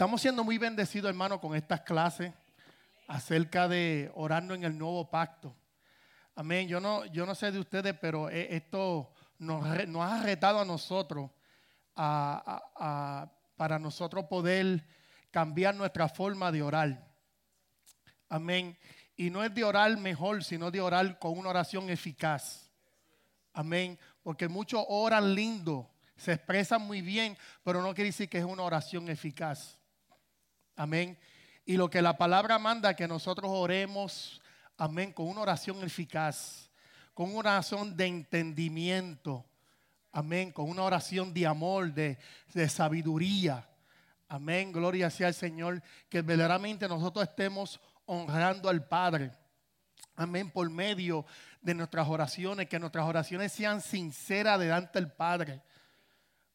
estamos 0.00 0.22
siendo 0.22 0.42
muy 0.42 0.56
bendecidos, 0.56 1.10
hermano, 1.10 1.38
con 1.38 1.54
estas 1.54 1.82
clases 1.82 2.32
acerca 3.06 3.68
de 3.68 4.10
orando 4.14 4.54
en 4.54 4.64
el 4.64 4.78
nuevo 4.78 5.10
pacto. 5.10 5.54
Amén. 6.34 6.68
Yo 6.68 6.80
no, 6.80 7.04
yo 7.04 7.26
no 7.26 7.34
sé 7.34 7.52
de 7.52 7.58
ustedes, 7.58 7.94
pero 8.00 8.30
e, 8.30 8.56
esto 8.56 9.12
nos, 9.38 9.62
ha 9.62 10.22
retado 10.22 10.58
a 10.58 10.64
nosotros 10.64 11.30
para 11.94 13.78
nosotros 13.78 14.24
poder 14.24 14.86
cambiar 15.30 15.74
nuestra 15.74 16.08
forma 16.08 16.50
de 16.50 16.62
orar. 16.62 17.06
Amén. 18.30 18.78
Y 19.16 19.28
no 19.28 19.44
es 19.44 19.54
de 19.54 19.64
orar 19.64 19.94
mejor, 19.98 20.42
sino 20.42 20.70
de 20.70 20.80
orar 20.80 21.18
con 21.18 21.36
una 21.36 21.50
oración 21.50 21.90
eficaz. 21.90 22.70
Amén. 23.52 23.98
Porque 24.22 24.48
muchos 24.48 24.82
oran 24.88 25.34
lindo, 25.34 25.90
se 26.16 26.32
expresan 26.32 26.80
muy 26.80 27.02
bien, 27.02 27.36
pero 27.62 27.82
no 27.82 27.94
quiere 27.94 28.08
decir 28.08 28.30
que 28.30 28.38
es 28.38 28.46
una 28.46 28.62
oración 28.62 29.06
eficaz. 29.10 29.78
Amén. 30.80 31.18
Y 31.66 31.76
lo 31.76 31.90
que 31.90 32.00
la 32.00 32.16
palabra 32.16 32.58
manda 32.58 32.96
que 32.96 33.06
nosotros 33.06 33.50
oremos, 33.52 34.40
amén, 34.78 35.12
con 35.12 35.28
una 35.28 35.42
oración 35.42 35.84
eficaz, 35.84 36.70
con 37.12 37.36
una 37.36 37.50
oración 37.50 37.94
de 37.94 38.06
entendimiento, 38.06 39.44
amén, 40.10 40.52
con 40.52 40.70
una 40.70 40.84
oración 40.84 41.34
de 41.34 41.46
amor, 41.46 41.92
de, 41.92 42.16
de 42.54 42.66
sabiduría. 42.66 43.68
Amén, 44.26 44.72
gloria 44.72 45.10
sea 45.10 45.26
al 45.26 45.34
Señor, 45.34 45.82
que 46.08 46.22
verdaderamente 46.22 46.88
nosotros 46.88 47.28
estemos 47.28 47.78
honrando 48.06 48.70
al 48.70 48.88
Padre. 48.88 49.32
Amén, 50.16 50.50
por 50.50 50.70
medio 50.70 51.26
de 51.60 51.74
nuestras 51.74 52.08
oraciones, 52.08 52.70
que 52.70 52.80
nuestras 52.80 53.04
oraciones 53.04 53.52
sean 53.52 53.82
sinceras 53.82 54.58
delante 54.58 54.98
del 54.98 55.12
Padre. 55.12 55.60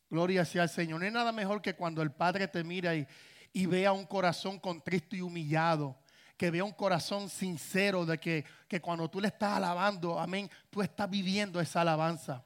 Gloria 0.09 0.45
sea 0.45 0.63
al 0.63 0.69
Señor. 0.69 0.99
No 0.99 1.05
hay 1.05 1.11
nada 1.11 1.31
mejor 1.31 1.61
que 1.61 1.75
cuando 1.75 2.01
el 2.01 2.11
Padre 2.11 2.47
te 2.47 2.63
mira 2.63 2.95
y, 2.95 3.07
y 3.55 3.67
vea 3.67 3.93
un 3.93 4.05
corazón 4.05 4.59
contristo 4.59 5.15
y 5.15 5.21
humillado. 5.21 5.97
Que 6.35 6.51
vea 6.51 6.65
un 6.65 6.73
corazón 6.73 7.29
sincero 7.29 8.05
de 8.05 8.17
que, 8.17 8.43
que 8.67 8.81
cuando 8.81 9.09
tú 9.09 9.21
le 9.21 9.29
estás 9.29 9.53
alabando, 9.53 10.19
amén, 10.19 10.51
tú 10.69 10.81
estás 10.81 11.09
viviendo 11.09 11.61
esa 11.61 11.79
alabanza. 11.79 12.43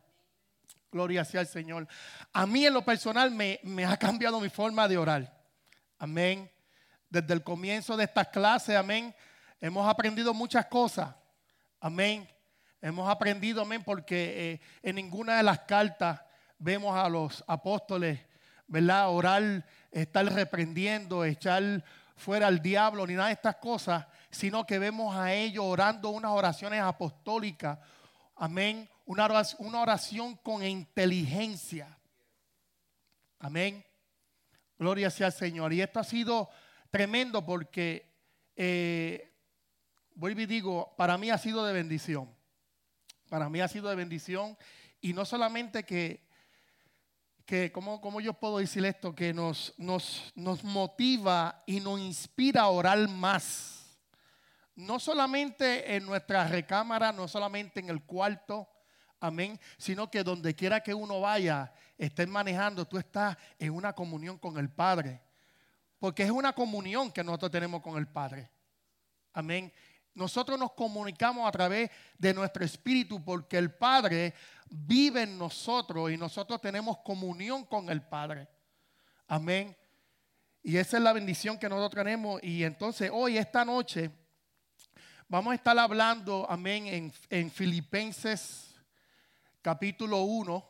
Gloria 0.91 1.25
sea 1.25 1.41
al 1.41 1.47
Señor. 1.47 1.87
A 2.31 2.45
mí 2.45 2.63
en 2.63 2.75
lo 2.75 2.85
personal 2.85 3.31
me, 3.31 3.59
me 3.63 3.85
ha 3.85 3.97
cambiado 3.97 4.39
mi 4.39 4.49
forma 4.49 4.87
de 4.87 4.99
orar. 4.99 5.35
Amén. 5.97 6.47
Desde 7.09 7.33
el 7.33 7.43
comienzo 7.43 7.97
de 7.97 8.03
estas 8.03 8.27
clases, 8.27 8.75
amén, 8.75 9.15
hemos 9.59 9.89
aprendido 9.89 10.31
muchas 10.31 10.67
cosas. 10.67 11.15
Amén. 11.79 12.29
Hemos 12.83 13.09
aprendido, 13.09 13.63
amén, 13.63 13.83
porque 13.83 14.51
eh, 14.51 14.61
en 14.83 14.97
ninguna 14.97 15.37
de 15.37 15.43
las 15.43 15.61
cartas 15.61 16.21
vemos 16.59 16.95
a 16.95 17.09
los 17.09 17.43
apóstoles, 17.47 18.19
¿verdad? 18.69 19.09
Orar, 19.09 19.65
estar 19.91 20.25
reprendiendo, 20.25 21.25
echar 21.25 21.83
fuera 22.15 22.47
al 22.47 22.61
diablo, 22.61 23.05
ni 23.05 23.15
nada 23.15 23.27
de 23.27 23.33
estas 23.33 23.55
cosas, 23.55 24.05
sino 24.29 24.65
que 24.65 24.79
vemos 24.79 25.15
a 25.15 25.33
ellos 25.33 25.65
orando 25.65 26.09
unas 26.09 26.31
oraciones 26.31 26.79
apostólicas. 26.81 27.79
Amén. 28.35 28.87
Una 29.05 29.25
oración, 29.25 30.35
con 30.37 30.63
inteligencia. 30.63 31.97
Amén. 33.39 33.83
Gloria 34.77 35.09
sea 35.09 35.27
al 35.27 35.33
Señor. 35.33 35.73
Y 35.73 35.81
esto 35.81 35.99
ha 35.99 36.03
sido 36.03 36.49
tremendo 36.91 37.43
porque, 37.43 38.13
eh, 38.55 39.33
vuelvo 40.13 40.41
y 40.41 40.45
digo, 40.45 40.93
para 40.95 41.17
mí 41.17 41.31
ha 41.31 41.37
sido 41.39 41.65
de 41.65 41.73
bendición. 41.73 42.29
Para 43.29 43.49
mí 43.49 43.61
ha 43.61 43.67
sido 43.67 43.89
de 43.89 43.95
bendición. 43.95 44.55
Y 45.01 45.13
no 45.13 45.25
solamente 45.25 45.83
que, 45.83 46.28
que 47.49 47.71
¿cómo, 47.71 48.21
yo 48.21 48.33
puedo 48.33 48.59
decir 48.59 48.85
esto? 48.85 49.15
Que 49.15 49.33
nos, 49.33 49.73
nos, 49.75 50.31
nos 50.35 50.63
motiva 50.63 51.63
y 51.65 51.79
nos 51.79 51.99
inspira 51.99 52.61
a 52.61 52.67
orar 52.67 53.09
más. 53.09 53.97
No 54.75 54.99
solamente 54.99 55.95
en 55.95 56.05
nuestra 56.05 56.45
recámara, 56.47 57.11
no 57.11 57.27
solamente 57.27 57.79
en 57.79 57.89
el 57.89 58.03
cuarto, 58.03 58.69
amén, 59.19 59.59
sino 59.79 60.11
que 60.11 60.23
donde 60.23 60.53
quiera 60.53 60.81
que 60.81 60.93
uno 60.93 61.21
vaya, 61.21 61.73
estés 61.97 62.27
manejando, 62.27 62.85
tú 62.85 62.99
estás 62.99 63.35
en 63.57 63.73
una 63.73 63.93
comunión 63.93 64.37
con 64.37 64.59
el 64.59 64.69
Padre. 64.69 65.19
Porque 65.97 66.21
es 66.21 66.29
una 66.29 66.53
comunión 66.53 67.11
que 67.11 67.23
nosotros 67.23 67.49
tenemos 67.49 67.81
con 67.81 67.97
el 67.97 68.07
Padre. 68.07 68.47
Amén. 69.33 69.73
Nosotros 70.19 70.59
nos 70.59 70.73
comunicamos 70.73 71.47
a 71.47 71.51
través 71.51 71.89
de 72.17 72.33
nuestro 72.33 72.65
espíritu 72.65 73.23
porque 73.23 73.57
el 73.57 73.73
Padre 73.73 74.33
vive 74.69 75.23
en 75.23 75.37
nosotros 75.37 76.11
y 76.11 76.17
nosotros 76.17 76.59
tenemos 76.59 76.97
comunión 76.97 77.63
con 77.63 77.89
el 77.89 78.01
Padre. 78.01 78.49
Amén. 79.27 79.77
Y 80.61 80.75
esa 80.75 80.97
es 80.97 81.03
la 81.03 81.13
bendición 81.13 81.57
que 81.57 81.69
nosotros 81.69 82.03
tenemos. 82.03 82.43
Y 82.43 82.65
entonces 82.65 83.09
hoy, 83.13 83.37
esta 83.37 83.63
noche, 83.63 84.11
vamos 85.29 85.53
a 85.53 85.55
estar 85.55 85.79
hablando, 85.79 86.45
amén, 86.49 86.87
en, 86.87 87.13
en 87.29 87.49
Filipenses 87.49 88.75
capítulo 89.61 90.23
1. 90.23 90.69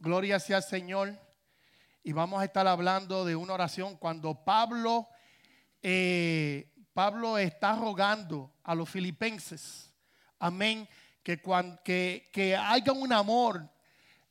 Gloria 0.00 0.40
sea 0.40 0.56
al 0.56 0.64
Señor 0.64 1.16
y 2.02 2.10
vamos 2.10 2.42
a 2.42 2.46
estar 2.46 2.66
hablando 2.66 3.24
de 3.24 3.36
una 3.36 3.54
oración 3.54 3.96
cuando 3.96 4.44
Pablo, 4.44 5.06
eh, 5.82 6.69
Pablo 6.92 7.38
está 7.38 7.74
rogando 7.76 8.52
a 8.62 8.74
los 8.74 8.88
filipenses, 8.88 9.92
amén, 10.38 10.88
que, 11.22 11.40
cuando, 11.40 11.80
que, 11.82 12.56
haya 12.58 12.92
un 12.92 13.12
amor, 13.12 13.68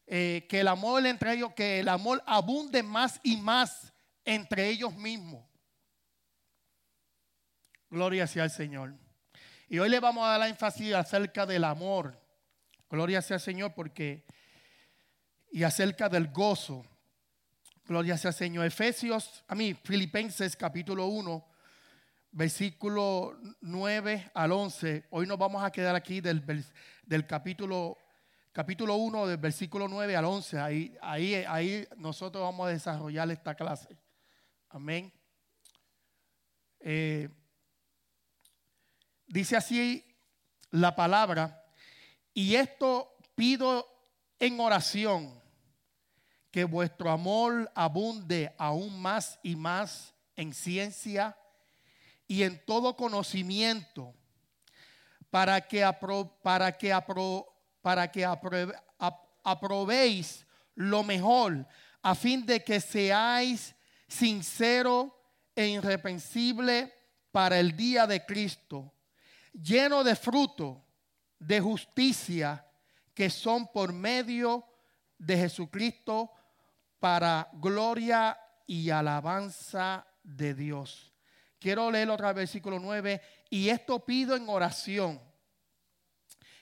eh, 0.06 0.46
que 0.50 0.60
el 0.60 0.68
amor 0.68 1.06
entre 1.06 1.34
ellos, 1.34 1.54
que 1.54 1.80
el 1.80 1.88
amor 1.88 2.22
abunde 2.26 2.84
más 2.84 3.20
y 3.24 3.38
más 3.38 3.94
entre 4.26 4.68
ellos 4.70 4.94
mismos. 4.96 5.46
Gloria 7.90 8.28
sea 8.28 8.44
al 8.44 8.52
Señor. 8.52 8.94
Y 9.68 9.80
hoy 9.80 9.90
le 9.90 10.00
vamos 10.00 10.26
a 10.26 10.32
dar 10.32 10.40
la 10.40 10.50
énfasis 10.50 10.94
acerca 10.94 11.46
del 11.46 11.64
amor. 11.64 12.20
Gloria 12.90 13.22
sea 13.22 13.36
al 13.36 13.42
Señor 13.42 13.74
porque 13.74 14.26
y 15.52 15.64
acerca 15.64 16.10
del 16.10 16.28
gozo. 16.28 16.86
Gloria 17.86 18.18
sea 18.18 18.32
Señor. 18.32 18.66
Efesios, 18.66 19.44
a 19.48 19.56
mí, 19.56 19.74
Filipenses 19.74 20.56
capítulo 20.56 21.08
1, 21.08 21.48
versículo 22.32 23.38
9 23.62 24.32
al 24.34 24.52
11. 24.52 25.08
Hoy 25.10 25.26
nos 25.26 25.38
vamos 25.38 25.64
a 25.64 25.72
quedar 25.72 25.96
aquí 25.96 26.22
del, 26.22 26.44
del 27.04 27.26
capítulo, 27.26 27.98
capítulo 28.52 28.96
1, 28.96 29.28
del 29.28 29.38
versículo 29.38 29.88
9 29.88 30.16
al 30.16 30.26
11. 30.26 30.60
Ahí, 30.60 30.98
ahí, 31.02 31.34
ahí 31.48 31.88
nosotros 31.98 32.44
vamos 32.44 32.68
a 32.68 32.72
desarrollar 32.72 33.30
esta 33.32 33.56
clase. 33.56 33.98
Amén. 34.70 35.12
Eh, 36.80 37.30
dice 39.28 39.58
así 39.58 40.06
la 40.72 40.96
palabra, 40.96 41.66
y 42.34 42.56
esto 42.56 43.12
pido 43.36 43.86
en 44.38 44.60
oración 44.60 45.42
que 46.52 46.64
vuestro 46.64 47.10
amor 47.10 47.72
abunde 47.76 48.54
aún 48.58 49.02
más 49.02 49.40
y 49.44 49.56
más 49.56 50.14
en 50.36 50.54
ciencia 50.54 51.39
y 52.30 52.44
en 52.44 52.64
todo 52.64 52.96
conocimiento, 52.96 54.14
para 55.32 55.68
que, 55.68 55.82
para 56.44 56.78
que, 56.78 56.94
para 57.82 58.12
que 58.12 58.26
aprobéis 59.44 60.46
lo 60.76 61.04
mejor, 61.04 61.68
a 62.04 62.14
fin 62.14 62.46
de 62.46 62.64
que 62.64 62.80
seáis 62.80 63.76
sincero 64.08 65.12
e 65.56 65.70
irreprensible 65.70 66.94
para 67.32 67.60
el 67.60 67.76
día 67.76 68.06
de 68.06 68.24
Cristo, 68.24 68.94
lleno 69.52 70.04
de 70.04 70.16
fruto 70.16 70.86
de 71.40 71.60
justicia 71.60 72.64
que 73.16 73.32
son 73.32 73.72
por 73.74 73.92
medio 73.92 74.66
de 75.18 75.36
Jesucristo 75.36 76.32
para 77.00 77.50
gloria 77.54 78.40
y 78.68 78.92
alabanza 78.92 80.06
de 80.22 80.54
Dios. 80.54 81.09
Quiero 81.60 81.92
leer 81.92 82.10
otra 82.10 82.34
versículo 82.34 82.80
9. 82.80 83.22
Y 83.50 83.70
esto 83.70 84.04
pido 84.06 84.36
en 84.36 84.48
oración, 84.48 85.22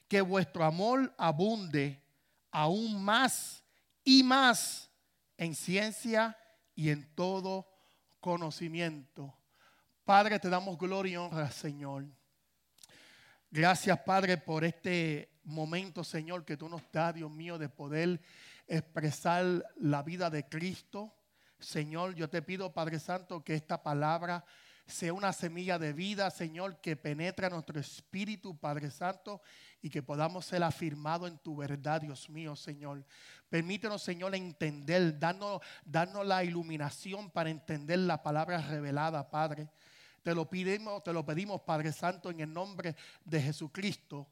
que 0.08 0.22
vuestro 0.22 0.64
amor 0.64 1.14
abunde 1.18 2.04
aún 2.52 3.04
más 3.04 3.64
y 4.04 4.24
más 4.24 4.90
en 5.38 5.54
ciencia 5.54 6.38
y 6.74 6.90
en 6.90 7.14
todo 7.14 7.68
conocimiento. 8.20 9.38
Padre, 10.04 10.40
te 10.40 10.50
damos 10.50 10.78
gloria 10.78 11.14
y 11.14 11.18
honra, 11.18 11.52
Señor. 11.52 12.06
Gracias, 13.52 14.00
Padre, 14.00 14.38
por 14.38 14.64
este 14.64 15.30
momento, 15.44 16.04
Señor, 16.04 16.46
que 16.46 16.58
tú 16.58 16.68
nos 16.68 16.82
das, 16.92 17.14
Dios 17.14 17.32
mío, 17.32 17.58
de 17.58 17.70
poder 17.70 18.22
expresar 18.68 19.66
la 19.78 20.04
vida 20.04 20.30
de 20.30 20.48
Cristo. 20.48 21.14
Señor, 21.60 22.16
yo 22.16 22.30
te 22.30 22.42
pido, 22.42 22.74
Padre 22.74 23.00
Santo, 23.00 23.44
que 23.44 23.56
esta 23.56 23.82
palabra 23.82 24.44
sea 24.88 25.14
una 25.14 25.34
semilla 25.34 25.78
de 25.78 25.92
vida, 25.92 26.32
Señor, 26.32 26.80
que 26.80 26.96
penetre 26.96 27.50
nuestro 27.50 27.80
espíritu, 27.80 28.58
Padre 28.58 28.90
Santo, 28.90 29.42
y 29.82 29.90
que 29.90 30.02
podamos 30.02 30.46
ser 30.46 30.64
afirmados 30.64 31.30
en 31.30 31.38
tu 31.40 31.58
verdad, 31.58 32.02
Dios 32.02 32.30
mío, 32.30 32.56
Señor. 32.56 33.06
Permítenos, 33.50 34.02
Señor, 34.02 34.34
entender, 34.34 35.20
darnos, 35.20 35.62
la 36.26 36.44
iluminación 36.44 37.30
para 37.30 37.50
entender 37.50 38.00
la 38.00 38.24
palabra 38.24 38.62
revelada, 38.62 39.30
Padre. 39.30 39.68
Te 40.24 40.34
lo 40.34 40.50
pedimos, 40.50 41.04
te 41.04 41.12
lo 41.12 41.26
pedimos, 41.26 41.62
Padre 41.62 41.92
Santo, 41.92 42.30
en 42.30 42.40
el 42.40 42.54
nombre 42.54 42.96
de 43.26 43.42
Jesucristo. 43.42 44.26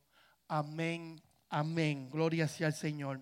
Amén, 0.48 1.22
amén. 1.50 2.10
Gloria 2.10 2.48
sea 2.48 2.68
al 2.68 2.74
Señor. 2.74 3.22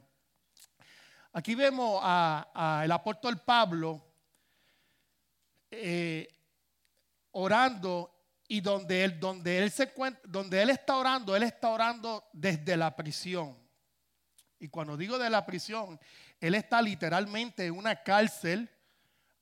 Aquí 1.33 1.55
vemos 1.55 1.99
al 2.03 2.91
apóstol 2.91 3.39
Pablo 3.39 4.13
eh, 5.71 6.27
orando 7.33 8.11
y 8.47 8.61
donde 8.61 9.03
él, 9.03 9.19
donde 9.19 9.59
él 9.59 9.71
se 9.71 9.91
donde 10.23 10.61
él 10.61 10.69
está 10.69 10.95
orando, 10.97 11.35
él 11.35 11.43
está 11.43 11.69
orando 11.69 12.23
desde 12.33 12.75
la 12.77 12.95
prisión. 12.95 13.57
Y 14.59 14.69
cuando 14.69 14.95
digo 14.95 15.17
de 15.17 15.29
la 15.29 15.45
prisión, 15.45 15.99
él 16.39 16.55
está 16.55 16.81
literalmente 16.81 17.65
en 17.65 17.75
una 17.75 18.01
cárcel, 18.01 18.69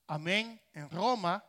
amén, 0.07 0.59
en 0.73 0.89
Roma. 0.89 1.43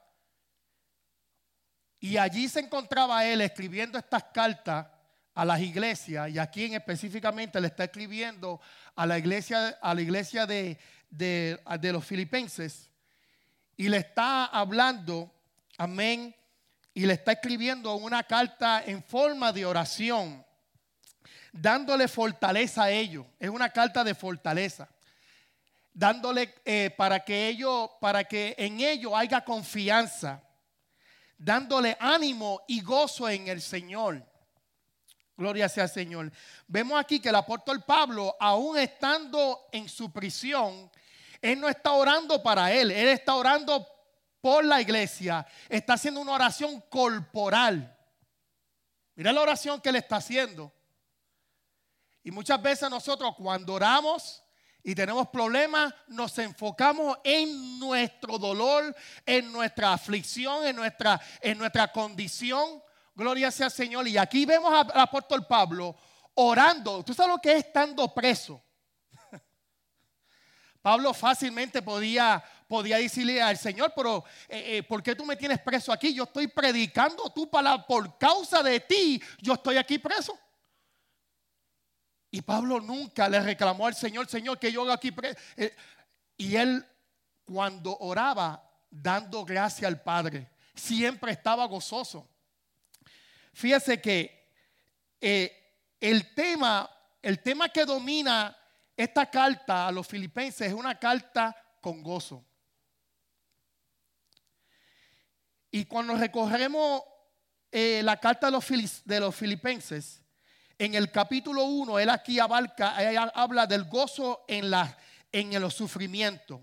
Y 1.98 2.16
allí 2.16 2.48
se 2.48 2.60
encontraba 2.60 3.24
él 3.24 3.40
escribiendo 3.40 3.98
estas 3.98 4.24
cartas 4.24 4.86
a 5.34 5.44
las 5.44 5.60
iglesias. 5.60 6.30
Y 6.30 6.38
aquí 6.38 6.64
en 6.64 6.74
específicamente 6.74 7.60
le 7.60 7.68
está 7.68 7.84
escribiendo 7.84 8.60
a 8.94 9.06
la 9.06 9.18
iglesia, 9.18 9.78
a 9.80 9.94
la 9.94 10.02
iglesia 10.02 10.46
de, 10.46 10.78
de, 11.10 11.60
de 11.80 11.92
los 11.92 12.04
filipenses. 12.04 12.90
Y 13.76 13.88
le 13.88 13.98
está 13.98 14.46
hablando, 14.46 15.32
amén, 15.78 16.34
y 16.94 17.06
le 17.06 17.14
está 17.14 17.32
escribiendo 17.32 17.94
una 17.94 18.22
carta 18.22 18.82
en 18.84 19.02
forma 19.02 19.52
de 19.52 19.64
oración 19.64 20.44
dándole 21.52 22.08
fortaleza 22.08 22.84
a 22.84 22.90
ellos. 22.90 23.26
Es 23.38 23.50
una 23.50 23.70
carta 23.70 24.02
de 24.02 24.14
fortaleza. 24.14 24.88
Dándole 25.92 26.54
eh, 26.64 26.90
para 26.96 27.20
que 27.20 27.48
ellos, 27.48 27.90
para 28.00 28.24
que 28.24 28.54
en 28.58 28.80
ellos 28.80 29.12
haya 29.14 29.44
confianza. 29.44 30.42
Dándole 31.36 31.96
ánimo 32.00 32.62
y 32.66 32.80
gozo 32.80 33.28
en 33.28 33.48
el 33.48 33.60
Señor. 33.60 34.26
Gloria 35.36 35.68
sea 35.68 35.84
al 35.84 35.90
Señor. 35.90 36.32
Vemos 36.66 36.98
aquí 36.98 37.20
que 37.20 37.28
el 37.28 37.34
apóstol 37.34 37.82
Pablo, 37.84 38.34
aún 38.40 38.78
estando 38.78 39.68
en 39.72 39.88
su 39.88 40.12
prisión, 40.12 40.90
él 41.40 41.58
no 41.58 41.68
está 41.68 41.92
orando 41.92 42.42
para 42.42 42.72
él, 42.72 42.90
él 42.90 43.08
está 43.08 43.34
orando 43.34 43.86
por 44.42 44.64
la 44.64 44.80
iglesia, 44.82 45.46
está 45.68 45.94
haciendo 45.94 46.20
una 46.20 46.32
oración 46.32 46.82
corporal. 46.90 47.96
Mira 49.14 49.32
la 49.32 49.40
oración 49.40 49.80
que 49.80 49.88
él 49.88 49.96
está 49.96 50.16
haciendo. 50.16 50.70
Y 52.24 52.30
muchas 52.30 52.60
veces 52.60 52.90
nosotros 52.90 53.34
cuando 53.36 53.74
oramos 53.74 54.42
y 54.82 54.94
tenemos 54.94 55.28
problemas, 55.28 55.94
nos 56.08 56.36
enfocamos 56.38 57.16
en 57.22 57.78
nuestro 57.78 58.36
dolor, 58.36 58.94
en 59.24 59.52
nuestra 59.52 59.92
aflicción, 59.92 60.66
en 60.66 60.74
nuestra, 60.74 61.20
en 61.40 61.56
nuestra 61.56 61.92
condición. 61.92 62.82
Gloria 63.14 63.50
sea 63.52 63.66
al 63.66 63.72
Señor. 63.72 64.08
Y 64.08 64.18
aquí 64.18 64.44
vemos 64.44 64.72
al 64.72 65.00
apóstol 65.00 65.46
Pablo 65.46 65.96
orando. 66.34 67.04
¿Tú 67.04 67.14
sabes 67.14 67.32
lo 67.32 67.38
que 67.40 67.52
es 67.52 67.66
estando 67.66 68.12
preso? 68.12 68.60
Pablo 70.82 71.14
fácilmente 71.14 71.80
podía, 71.80 72.42
podía 72.72 72.96
decirle 72.96 73.42
al 73.42 73.58
Señor, 73.58 73.92
pero 73.94 74.24
eh, 74.48 74.78
eh, 74.78 74.82
¿por 74.82 75.02
qué 75.02 75.14
tú 75.14 75.26
me 75.26 75.36
tienes 75.36 75.60
preso 75.60 75.92
aquí? 75.92 76.14
Yo 76.14 76.24
estoy 76.24 76.46
predicando 76.46 77.28
tu 77.28 77.50
palabra, 77.50 77.86
por 77.86 78.16
causa 78.16 78.62
de 78.62 78.80
ti, 78.80 79.22
yo 79.42 79.52
estoy 79.52 79.76
aquí 79.76 79.98
preso. 79.98 80.38
Y 82.30 82.40
Pablo 82.40 82.80
nunca 82.80 83.28
le 83.28 83.40
reclamó 83.40 83.86
al 83.86 83.94
Señor, 83.94 84.26
Señor, 84.26 84.58
que 84.58 84.72
yo 84.72 84.80
hago 84.80 84.92
aquí. 84.92 85.14
Eh, 85.54 85.76
y 86.38 86.56
él, 86.56 86.82
cuando 87.44 87.94
oraba, 87.98 88.66
dando 88.88 89.44
gracia 89.44 89.86
al 89.86 90.00
Padre, 90.00 90.48
siempre 90.74 91.32
estaba 91.32 91.66
gozoso. 91.66 92.26
Fíjese 93.52 94.00
que 94.00 94.48
el 95.20 96.34
tema, 96.34 96.88
el 97.20 97.42
tema 97.42 97.68
que 97.68 97.84
domina 97.84 98.56
esta 98.96 99.26
carta 99.26 99.88
a 99.88 99.92
los 99.92 100.06
filipenses 100.06 100.68
es 100.68 100.72
una 100.72 100.98
carta 100.98 101.54
con 101.82 102.02
gozo. 102.02 102.46
Y 105.74 105.86
cuando 105.86 106.14
recorremos 106.14 107.02
eh, 107.70 108.02
la 108.04 108.20
carta 108.20 108.48
de 108.48 108.52
los, 108.52 109.02
de 109.06 109.20
los 109.20 109.34
filipenses, 109.34 110.20
en 110.78 110.94
el 110.94 111.10
capítulo 111.10 111.64
1, 111.64 111.98
él 111.98 112.10
aquí 112.10 112.38
abarca, 112.38 112.94
habla 113.34 113.66
del 113.66 113.84
gozo 113.84 114.44
en, 114.48 114.70
la, 114.70 114.98
en 115.32 115.58
los 115.58 115.72
sufrimientos. 115.72 116.60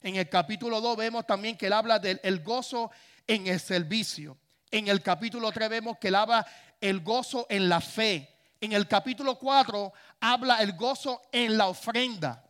En 0.00 0.16
el 0.16 0.28
capítulo 0.28 0.80
2 0.80 0.96
vemos 0.96 1.24
también 1.24 1.56
que 1.56 1.66
él 1.66 1.72
habla 1.72 2.00
del 2.00 2.40
gozo 2.40 2.90
en 3.28 3.46
el 3.46 3.60
servicio. 3.60 4.36
En 4.72 4.88
el 4.88 5.02
capítulo 5.02 5.52
3 5.52 5.68
vemos 5.68 5.98
que 5.98 6.08
él 6.08 6.16
habla 6.16 6.44
el 6.80 7.00
gozo 7.00 7.46
en 7.48 7.68
la 7.68 7.80
fe. 7.80 8.28
En 8.60 8.72
el 8.72 8.88
capítulo 8.88 9.38
4 9.38 9.92
habla 10.18 10.60
el 10.62 10.72
gozo 10.72 11.22
en 11.30 11.56
la 11.56 11.68
ofrenda. 11.68 12.44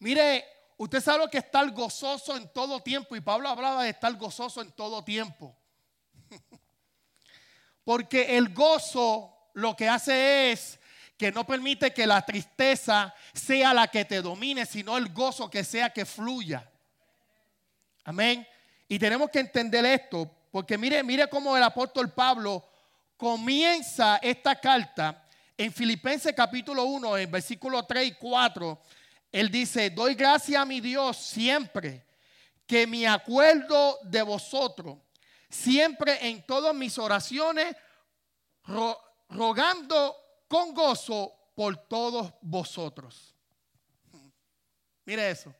Mire, 0.00 0.44
usted 0.82 1.00
sabe 1.00 1.18
lo 1.18 1.30
que 1.30 1.38
es 1.38 1.44
estar 1.44 1.70
gozoso 1.70 2.36
en 2.36 2.48
todo 2.48 2.80
tiempo. 2.80 3.14
Y 3.14 3.20
Pablo 3.20 3.48
hablaba 3.48 3.84
de 3.84 3.90
estar 3.90 4.12
gozoso 4.16 4.60
en 4.60 4.72
todo 4.72 5.04
tiempo. 5.04 5.56
Porque 7.84 8.36
el 8.36 8.52
gozo 8.52 9.32
lo 9.54 9.76
que 9.76 9.88
hace 9.88 10.50
es 10.50 10.80
que 11.16 11.30
no 11.30 11.46
permite 11.46 11.92
que 11.92 12.06
la 12.06 12.24
tristeza 12.26 13.14
sea 13.32 13.72
la 13.72 13.86
que 13.86 14.04
te 14.04 14.20
domine, 14.20 14.66
sino 14.66 14.98
el 14.98 15.12
gozo 15.12 15.48
que 15.48 15.62
sea 15.62 15.90
que 15.90 16.04
fluya. 16.04 16.68
Amén. 18.04 18.46
Y 18.88 18.98
tenemos 18.98 19.30
que 19.30 19.38
entender 19.38 19.84
esto, 19.84 20.28
porque 20.50 20.76
mire, 20.76 21.02
mire 21.04 21.28
cómo 21.28 21.56
el 21.56 21.62
apóstol 21.62 22.10
Pablo 22.10 22.68
comienza 23.16 24.16
esta 24.16 24.56
carta 24.56 25.24
en 25.56 25.72
Filipenses 25.72 26.34
capítulo 26.34 26.84
1, 26.84 27.18
en 27.18 27.30
versículo 27.30 27.84
3 27.84 28.08
y 28.08 28.12
4. 28.14 28.82
Él 29.32 29.50
dice, 29.50 29.90
doy 29.90 30.14
gracias 30.14 30.60
a 30.60 30.64
mi 30.64 30.80
Dios 30.80 31.16
siempre 31.16 32.06
que 32.66 32.86
me 32.86 33.08
acuerdo 33.08 33.98
de 34.04 34.22
vosotros 34.22 34.98
siempre 35.52 36.26
en 36.26 36.44
todas 36.46 36.74
mis 36.74 36.98
oraciones, 36.98 37.76
rogando 39.28 40.16
con 40.48 40.74
gozo 40.74 41.32
por 41.54 41.76
todos 41.76 42.32
vosotros. 42.40 43.34
Mire 45.04 45.30
eso. 45.30 45.54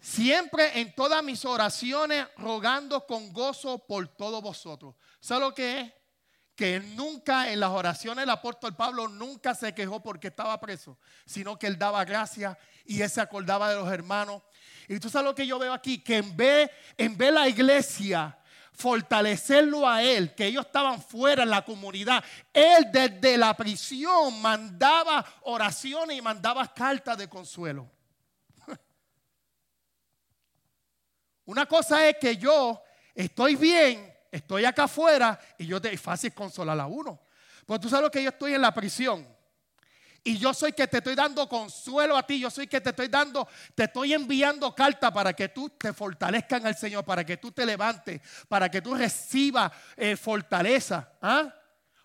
Siempre 0.00 0.80
en 0.80 0.92
todas 0.94 1.22
mis 1.22 1.44
oraciones, 1.44 2.26
rogando 2.36 3.06
con 3.06 3.32
gozo 3.32 3.78
por 3.78 4.08
todos 4.08 4.42
vosotros. 4.42 4.96
¿Sabe 5.20 5.40
lo 5.42 5.54
que 5.54 5.80
es? 5.80 5.92
Que 6.54 6.80
nunca 6.80 7.50
en 7.50 7.60
las 7.60 7.70
oraciones 7.70 8.22
del 8.22 8.30
apóstol 8.30 8.76
Pablo 8.76 9.08
nunca 9.08 9.54
se 9.54 9.74
quejó 9.74 10.02
porque 10.02 10.28
estaba 10.28 10.60
preso, 10.60 10.98
sino 11.24 11.58
que 11.58 11.66
él 11.66 11.78
daba 11.78 12.04
gracias 12.04 12.56
y 12.84 13.00
él 13.00 13.08
se 13.10 13.20
acordaba 13.20 13.70
de 13.70 13.76
los 13.76 13.90
hermanos 13.90 14.42
y 14.88 14.98
tú 14.98 15.08
sabes 15.08 15.26
lo 15.26 15.34
que 15.34 15.46
yo 15.46 15.58
veo 15.58 15.72
aquí, 15.72 15.98
que 15.98 16.18
en 16.18 16.36
vez, 16.36 16.70
en 16.96 17.16
vez 17.16 17.32
la 17.32 17.48
iglesia 17.48 18.38
fortalecerlo 18.72 19.88
a 19.88 20.02
él, 20.02 20.34
que 20.34 20.46
ellos 20.46 20.66
estaban 20.66 21.00
fuera 21.00 21.42
en 21.42 21.50
la 21.50 21.64
comunidad, 21.64 22.22
él 22.52 22.90
desde 22.90 23.38
la 23.38 23.54
prisión 23.56 24.40
mandaba 24.40 25.24
oraciones 25.42 26.16
y 26.16 26.22
mandaba 26.22 26.72
cartas 26.72 27.16
de 27.18 27.28
consuelo. 27.28 27.90
Una 31.44 31.66
cosa 31.66 32.08
es 32.08 32.16
que 32.20 32.36
yo 32.36 32.82
estoy 33.14 33.56
bien, 33.56 34.11
estoy 34.32 34.64
acá 34.64 34.84
afuera 34.84 35.38
y 35.58 35.66
yo 35.66 35.76
es 35.76 36.00
fácil 36.00 36.32
consolar 36.34 36.80
a 36.80 36.86
uno. 36.86 37.20
Pero 37.66 37.78
tú 37.78 37.88
sabes 37.88 38.10
que 38.10 38.22
yo 38.22 38.30
estoy 38.30 38.54
en 38.54 38.62
la 38.62 38.74
prisión. 38.74 39.24
Y 40.24 40.38
yo 40.38 40.54
soy 40.54 40.72
que 40.72 40.86
te 40.86 40.98
estoy 40.98 41.14
dando 41.14 41.48
consuelo 41.48 42.16
a 42.16 42.24
ti. 42.24 42.38
Yo 42.40 42.50
soy 42.50 42.66
que 42.66 42.80
te 42.80 42.90
estoy 42.90 43.08
dando, 43.08 43.46
te 43.74 43.84
estoy 43.84 44.14
enviando 44.14 44.74
carta 44.74 45.12
para 45.12 45.32
que 45.32 45.48
tú 45.48 45.68
te 45.70 45.92
fortalezcas 45.92 46.60
en 46.60 46.66
el 46.68 46.76
Señor, 46.76 47.04
para 47.04 47.24
que 47.24 47.36
tú 47.36 47.50
te 47.50 47.66
levantes, 47.66 48.20
para 48.48 48.70
que 48.70 48.80
tú 48.80 48.94
recibas 48.94 49.70
eh, 49.96 50.16
fortaleza. 50.16 51.12
¿ah? 51.20 51.52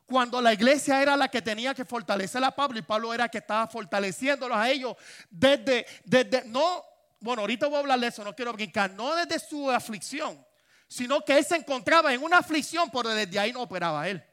Cuando 0.08 0.42
la 0.42 0.54
iglesia 0.54 1.02
era 1.02 1.16
la 1.16 1.28
que 1.28 1.42
tenía 1.42 1.76
que 1.76 1.86
fortalecer 1.86 2.44
a 2.44 2.52
Pablo 2.52 2.80
y 2.80 2.82
Pablo 2.82 3.14
era 3.14 3.30
que 3.30 3.40
estaba 3.40 3.68
fortaleciéndolos 3.68 4.58
a 4.58 4.70
ellos 4.70 4.96
desde, 5.30 5.86
desde, 6.06 6.46
no, 6.46 6.84
bueno, 7.20 7.42
ahorita 7.42 7.68
voy 7.68 7.76
a 7.76 7.80
hablar 7.80 8.00
de 8.00 8.08
eso, 8.08 8.24
no 8.24 8.34
quiero 8.36 8.54
brincar, 8.54 8.90
no 8.92 9.16
desde 9.16 9.38
su 9.38 9.70
aflicción, 9.70 10.47
sino 10.88 11.24
que 11.24 11.38
él 11.38 11.46
se 11.46 11.56
encontraba 11.56 12.14
en 12.14 12.24
una 12.24 12.38
aflicción, 12.38 12.90
pero 12.90 13.10
desde 13.10 13.38
ahí 13.38 13.52
no 13.52 13.62
operaba 13.62 14.08
él. 14.08 14.24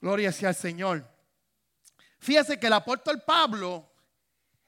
Gloria 0.00 0.32
sea 0.32 0.48
al 0.48 0.54
Señor. 0.54 1.06
Fíjese 2.18 2.58
que 2.58 2.66
el 2.66 2.72
apóstol 2.72 3.22
Pablo 3.22 3.90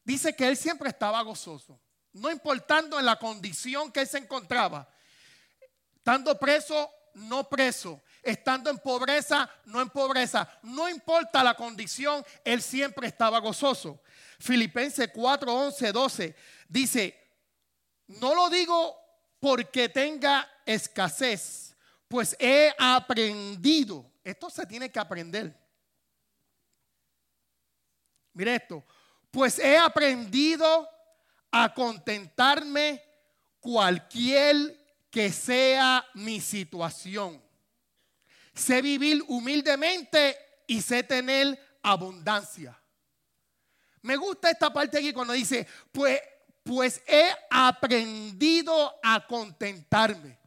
dice 0.04 0.35
que 0.35 0.47
él 0.47 0.56
siempre 0.56 0.88
estaba 0.88 1.23
gozoso. 1.23 1.80
no 2.14 2.30
importando 2.30 2.99
en 2.99 3.06
la 3.06 3.18
condición 3.18 3.90
que 3.90 4.00
él 4.00 4.06
se 4.06 4.18
encontraba, 4.18 4.87
estando 5.97 6.38
preso, 6.38 6.90
no 7.14 7.49
preso, 7.49 8.02
estando 8.23 8.68
en 8.68 8.78
pobreza, 8.78 9.49
no 9.64 9.80
en 9.80 9.88
pobreza, 9.88 10.47
no 10.62 10.90
importa 10.90 11.42
la 11.42 11.54
condición, 11.54 12.23
él 12.44 12.61
siempre 12.61 13.06
estaba 13.06 13.38
gozoso. 13.38 14.02
Filipenses 14.38 15.09
4, 15.12 15.54
11, 15.54 15.92
12 15.92 16.37
dice, 16.68 17.21
no 18.21 18.35
lo 18.35 18.50
digo 18.50 18.97
porque 19.40 19.88
tenga 19.88 20.49
escasez, 20.64 21.75
pues 22.09 22.37
he 22.38 22.73
aprendido, 22.78 24.11
esto 24.23 24.50
se 24.50 24.66
tiene 24.66 24.90
que 24.90 24.99
aprender. 24.99 25.54
Mire 28.35 28.54
esto, 28.57 28.85
pues 29.31 29.59
he 29.59 29.76
aprendido 29.76 30.88
a 31.50 31.73
contentarme 31.75 33.02
cualquier 33.61 34.78
que 35.11 35.31
sea 35.31 36.07
mi 36.14 36.40
situación. 36.40 37.42
Sé 38.54 38.81
vivir 38.81 39.23
humildemente 39.28 40.37
y 40.66 40.81
sé 40.81 41.02
tener 41.02 41.59
abundancia. 41.83 42.78
Me 44.02 44.16
gusta 44.16 44.50
esta 44.50 44.73
parte 44.73 44.99
aquí 44.99 45.12
cuando 45.12 45.33
dice, 45.33 45.66
pues, 45.92 46.21
pues 46.62 47.02
he 47.07 47.31
aprendido 47.50 48.95
a 49.02 49.26
contentarme. 49.26 50.38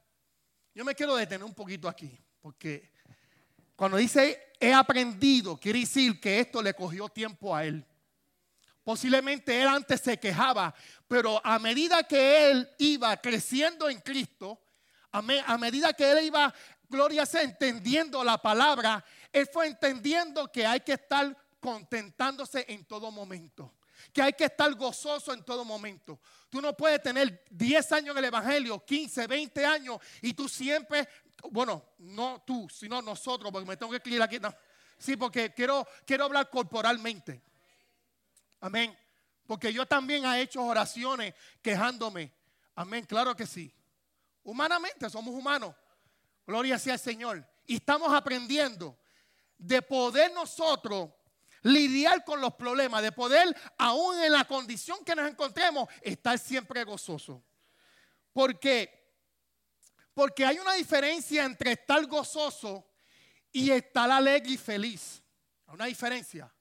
Yo 0.73 0.83
me 0.85 0.95
quiero 0.95 1.15
detener 1.15 1.43
un 1.43 1.53
poquito 1.53 1.87
aquí, 1.87 2.17
porque 2.41 2.91
cuando 3.75 3.97
dice 3.97 4.53
he 4.59 4.73
aprendido, 4.73 5.57
quiere 5.57 5.79
decir 5.79 6.19
que 6.19 6.39
esto 6.39 6.61
le 6.61 6.73
cogió 6.73 7.09
tiempo 7.09 7.55
a 7.55 7.65
él. 7.65 7.85
Posiblemente 8.83 9.61
él 9.61 9.67
antes 9.67 9.99
se 10.01 10.19
quejaba, 10.19 10.73
pero 11.07 11.41
a 11.43 11.57
medida 11.57 12.03
que 12.03 12.51
él 12.51 12.69
iba 12.77 13.17
creciendo 13.17 13.89
en 13.89 13.99
Cristo, 13.99 14.61
a, 15.11 15.57
medida 15.57 15.93
que 15.93 16.11
él 16.11 16.25
iba, 16.25 16.53
gloria 16.89 17.25
sea, 17.25 17.41
entendiendo 17.41 18.23
la 18.23 18.37
palabra, 18.37 19.03
él 19.31 19.47
fue 19.51 19.67
entendiendo 19.67 20.51
que 20.51 20.65
hay 20.65 20.81
que 20.81 20.93
estar 20.93 21.35
contentándose 21.59 22.65
en 22.67 22.85
todo 22.85 23.11
momento. 23.11 23.73
Que 24.13 24.21
hay 24.21 24.33
que 24.33 24.45
estar 24.45 24.73
gozoso 24.75 25.33
en 25.33 25.43
todo 25.43 25.65
momento. 25.65 26.19
Tú 26.49 26.61
no 26.61 26.75
puedes 26.75 27.01
tener 27.01 27.45
10 27.49 27.91
años 27.91 28.11
en 28.11 28.17
el 28.17 28.25
Evangelio, 28.25 28.83
15, 28.83 29.27
20 29.27 29.65
años, 29.65 29.99
y 30.21 30.33
tú 30.33 30.47
siempre, 30.47 31.07
bueno, 31.49 31.83
no 31.99 32.43
tú, 32.45 32.67
sino 32.69 33.01
nosotros, 33.01 33.51
porque 33.51 33.67
me 33.67 33.77
tengo 33.77 33.91
que 33.91 33.97
escribir 33.97 34.21
aquí. 34.21 34.39
Sí, 34.97 35.17
porque 35.17 35.53
quiero, 35.53 35.87
quiero 36.05 36.25
hablar 36.25 36.49
corporalmente. 36.49 37.41
Amén. 38.61 38.97
Porque 39.45 39.71
yo 39.71 39.85
también 39.85 40.25
he 40.25 40.41
hecho 40.41 40.63
oraciones 40.63 41.33
quejándome. 41.61 42.31
Amén, 42.75 43.05
claro 43.05 43.35
que 43.35 43.45
sí. 43.45 43.71
Humanamente 44.43 45.09
somos 45.09 45.33
humanos. 45.33 45.75
Gloria 46.45 46.79
sea 46.79 46.93
al 46.93 46.99
Señor. 46.99 47.45
Y 47.65 47.75
estamos 47.75 48.13
aprendiendo 48.13 48.97
de 49.57 49.81
poder 49.81 50.31
nosotros 50.33 51.09
lidiar 51.65 52.23
con 52.23 52.39
los 52.41 52.53
problemas, 52.53 53.01
de 53.01 53.11
poder, 53.11 53.55
aún 53.79 54.19
en 54.19 54.31
la 54.31 54.45
condición 54.45 55.03
que 55.03 55.15
nos 55.15 55.27
encontremos, 55.27 55.89
estar 56.01 56.37
siempre 56.37 56.83
gozoso. 56.83 57.43
Porque, 58.31 59.15
porque 60.13 60.45
hay 60.45 60.59
una 60.59 60.73
diferencia 60.73 61.43
entre 61.43 61.71
estar 61.71 62.05
gozoso 62.05 62.87
y 63.51 63.71
estar 63.71 64.11
alegre 64.11 64.51
y 64.51 64.57
feliz. 64.57 65.23
Hay 65.65 65.73
una 65.73 65.85
diferencia. 65.85 66.53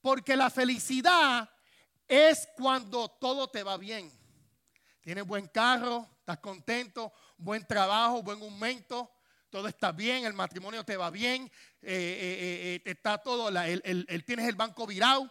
Porque 0.00 0.36
la 0.36 0.48
felicidad 0.48 1.50
es 2.06 2.48
cuando 2.56 3.08
todo 3.08 3.48
te 3.48 3.64
va 3.64 3.76
bien. 3.76 4.12
Tienes 5.00 5.26
buen 5.26 5.48
carro, 5.48 6.08
estás 6.20 6.38
contento, 6.38 7.12
buen 7.36 7.66
trabajo, 7.66 8.22
buen 8.22 8.40
aumento, 8.40 9.10
todo 9.54 9.68
está 9.68 9.92
bien, 9.92 10.24
el 10.24 10.32
matrimonio 10.32 10.82
te 10.84 10.96
va 10.96 11.10
bien, 11.10 11.44
eh, 11.80 11.86
eh, 11.86 12.74
eh, 12.74 12.90
está 12.90 13.18
todo, 13.18 13.50
el, 13.50 14.24
tienes 14.26 14.48
el 14.48 14.56
banco 14.56 14.84
virado. 14.84 15.30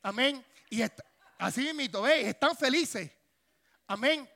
Amén. 0.00 0.42
Y 0.70 0.80
así 1.38 1.74
mismo, 1.74 2.00
¿ves? 2.00 2.28
Están 2.28 2.56
felices. 2.56 3.12
Amén. 3.86 4.26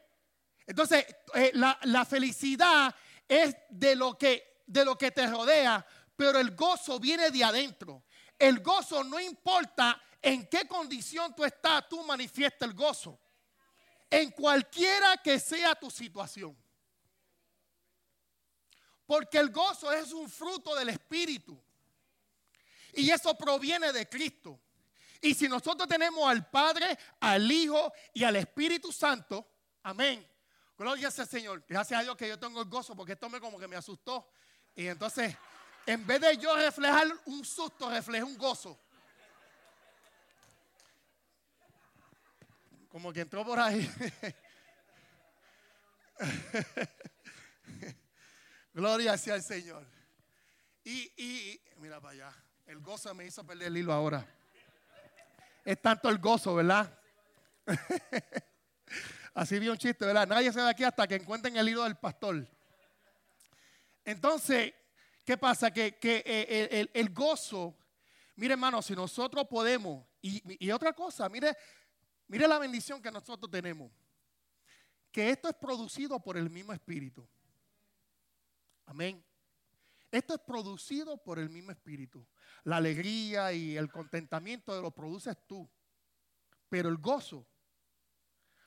Entonces, 0.66 1.06
la, 1.54 1.78
la, 1.84 2.04
felicidad 2.04 2.94
es 3.26 3.56
de 3.70 3.96
lo, 3.96 4.18
que, 4.18 4.64
de 4.66 4.84
lo 4.84 4.98
que 4.98 5.10
te 5.12 5.26
rodea, 5.26 5.86
pero 6.14 6.38
el 6.38 6.54
gozo 6.54 7.00
viene 7.00 7.30
de 7.30 7.42
adentro. 7.42 8.04
El 8.38 8.60
gozo 8.60 9.02
no 9.02 9.18
importa 9.18 9.98
en 10.20 10.46
qué 10.46 10.68
condición 10.68 11.34
tú 11.34 11.42
estás, 11.42 11.88
tú 11.88 12.04
manifiesta 12.04 12.66
el 12.66 12.74
gozo. 12.74 13.18
En 14.10 14.30
cualquiera 14.32 15.16
que 15.16 15.40
sea 15.40 15.74
tu 15.74 15.90
situación. 15.90 16.54
Porque 19.12 19.36
el 19.36 19.50
gozo 19.50 19.92
es 19.92 20.10
un 20.10 20.26
fruto 20.26 20.74
del 20.74 20.88
Espíritu. 20.88 21.62
Y 22.94 23.10
eso 23.10 23.36
proviene 23.36 23.92
de 23.92 24.08
Cristo. 24.08 24.58
Y 25.20 25.34
si 25.34 25.50
nosotros 25.50 25.86
tenemos 25.86 26.26
al 26.30 26.48
Padre, 26.48 26.98
al 27.20 27.52
Hijo 27.52 27.92
y 28.14 28.24
al 28.24 28.36
Espíritu 28.36 28.90
Santo, 28.90 29.46
amén. 29.82 30.26
Gloria 30.78 31.10
sea 31.10 31.26
Señor. 31.26 31.62
Gracias 31.68 32.00
a 32.00 32.02
Dios 32.02 32.16
que 32.16 32.26
yo 32.26 32.38
tengo 32.38 32.62
el 32.62 32.70
gozo 32.70 32.96
porque 32.96 33.12
esto 33.12 33.28
me 33.28 33.38
como 33.38 33.58
que 33.58 33.68
me 33.68 33.76
asustó. 33.76 34.30
Y 34.74 34.86
entonces 34.86 35.36
en 35.84 36.06
vez 36.06 36.18
de 36.18 36.38
yo 36.38 36.56
reflejar 36.56 37.06
un 37.26 37.44
susto, 37.44 37.90
reflejo 37.90 38.26
un 38.26 38.38
gozo. 38.38 38.80
Como 42.88 43.12
que 43.12 43.20
entró 43.20 43.44
por 43.44 43.60
ahí. 43.60 43.86
Gloria 48.72 49.16
sea 49.18 49.34
al 49.34 49.42
Señor. 49.42 49.86
Y, 50.84 51.60
mira 51.76 52.00
para 52.00 52.12
allá. 52.12 52.32
El 52.66 52.80
gozo 52.80 53.14
me 53.14 53.26
hizo 53.26 53.44
perder 53.44 53.68
el 53.68 53.76
hilo 53.76 53.92
ahora. 53.92 54.26
Es 55.64 55.80
tanto 55.80 56.08
el 56.08 56.18
gozo, 56.18 56.54
¿verdad? 56.54 56.98
Así 59.34 59.58
vi 59.58 59.68
un 59.68 59.78
chiste, 59.78 60.04
¿verdad? 60.04 60.26
Nadie 60.26 60.52
se 60.52 60.60
va 60.60 60.70
aquí 60.70 60.84
hasta 60.84 61.06
que 61.06 61.16
encuentren 61.16 61.56
el 61.56 61.68
hilo 61.68 61.84
del 61.84 61.96
pastor. 61.96 62.46
Entonces, 64.04 64.74
¿Qué 65.24 65.36
pasa? 65.36 65.70
Que, 65.70 65.96
eh, 66.02 66.88
el, 66.92 67.10
gozo, 67.10 67.76
mire 68.36 68.54
hermano, 68.54 68.82
si 68.82 68.94
nosotros 68.94 69.46
podemos, 69.48 70.04
y, 70.20 70.70
otra 70.70 70.92
cosa, 70.92 71.28
mire, 71.28 71.56
mire 72.26 72.48
la 72.48 72.58
bendición 72.58 73.00
que 73.00 73.10
nosotros 73.10 73.50
tenemos, 73.50 73.90
que 75.12 75.30
esto 75.30 75.48
es 75.48 75.54
producido 75.54 76.18
por 76.18 76.36
el 76.36 76.50
mismo 76.50 76.72
Espíritu. 76.72 77.26
Amén. 78.86 79.24
Esto 80.10 80.34
es 80.34 80.40
producido 80.40 81.16
por 81.16 81.38
el 81.38 81.48
mismo 81.48 81.72
Espíritu. 81.72 82.26
La 82.64 82.76
alegría 82.76 83.52
y 83.52 83.76
el 83.76 83.90
contentamiento 83.90 84.80
lo 84.80 84.90
produces 84.90 85.36
tú. 85.46 85.68
Pero 86.68 86.90
el 86.90 86.98
gozo 86.98 87.46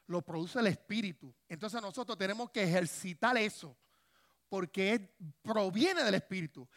lo 0.08 0.24
produce 0.24 0.60
el 0.60 0.68
Espíritu. 0.68 1.34
Entonces 1.48 1.82
nosotros 1.82 2.18
tenemos 2.18 2.50
que 2.50 2.64
ejercitar 2.64 3.38
eso 3.38 3.78
porque 4.50 5.16
proviene 5.42 6.04
del 6.04 6.16
Espíritu. 6.16 6.68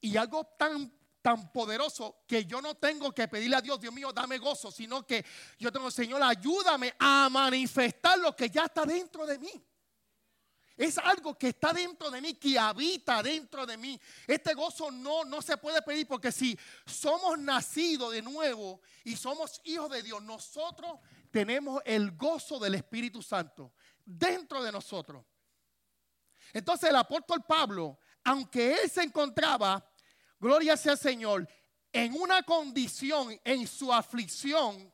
Y 0.00 0.16
algo 0.16 0.44
tan, 0.58 0.92
tan 1.20 1.52
poderoso 1.52 2.24
que 2.26 2.44
yo 2.44 2.60
no 2.60 2.76
tengo 2.76 3.12
que 3.12 3.28
pedirle 3.28 3.56
a 3.56 3.60
Dios, 3.60 3.80
Dios 3.80 3.92
mío, 3.92 4.12
dame 4.12 4.38
gozo, 4.38 4.70
sino 4.70 5.06
que 5.06 5.24
yo 5.58 5.72
tengo, 5.72 5.90
Señor, 5.90 6.22
ayúdame 6.22 6.94
a 6.98 7.28
manifestar 7.28 8.18
lo 8.18 8.34
que 8.34 8.50
ya 8.50 8.64
está 8.64 8.84
dentro 8.84 9.26
de 9.26 9.38
mí. 9.38 9.64
Es 10.82 10.98
algo 10.98 11.38
que 11.38 11.50
está 11.50 11.72
dentro 11.72 12.10
de 12.10 12.20
mí, 12.20 12.34
que 12.34 12.58
habita 12.58 13.22
dentro 13.22 13.64
de 13.64 13.76
mí. 13.76 14.00
Este 14.26 14.52
gozo 14.52 14.90
no, 14.90 15.24
no 15.24 15.40
se 15.40 15.56
puede 15.56 15.80
pedir 15.80 16.08
porque 16.08 16.32
si 16.32 16.58
somos 16.84 17.38
nacidos 17.38 18.12
de 18.12 18.20
nuevo 18.20 18.80
y 19.04 19.14
somos 19.14 19.60
hijos 19.62 19.88
de 19.92 20.02
Dios, 20.02 20.20
nosotros 20.24 20.98
tenemos 21.30 21.80
el 21.84 22.10
gozo 22.16 22.58
del 22.58 22.74
Espíritu 22.74 23.22
Santo 23.22 23.74
dentro 24.04 24.60
de 24.60 24.72
nosotros. 24.72 25.24
Entonces 26.52 26.90
el 26.90 26.96
apóstol 26.96 27.44
Pablo, 27.46 28.00
aunque 28.24 28.74
él 28.82 28.90
se 28.90 29.04
encontraba, 29.04 29.88
gloria 30.40 30.76
sea 30.76 30.92
al 30.92 30.98
Señor, 30.98 31.48
en 31.92 32.12
una 32.20 32.42
condición, 32.42 33.40
en 33.44 33.68
su 33.68 33.92
aflicción, 33.92 34.92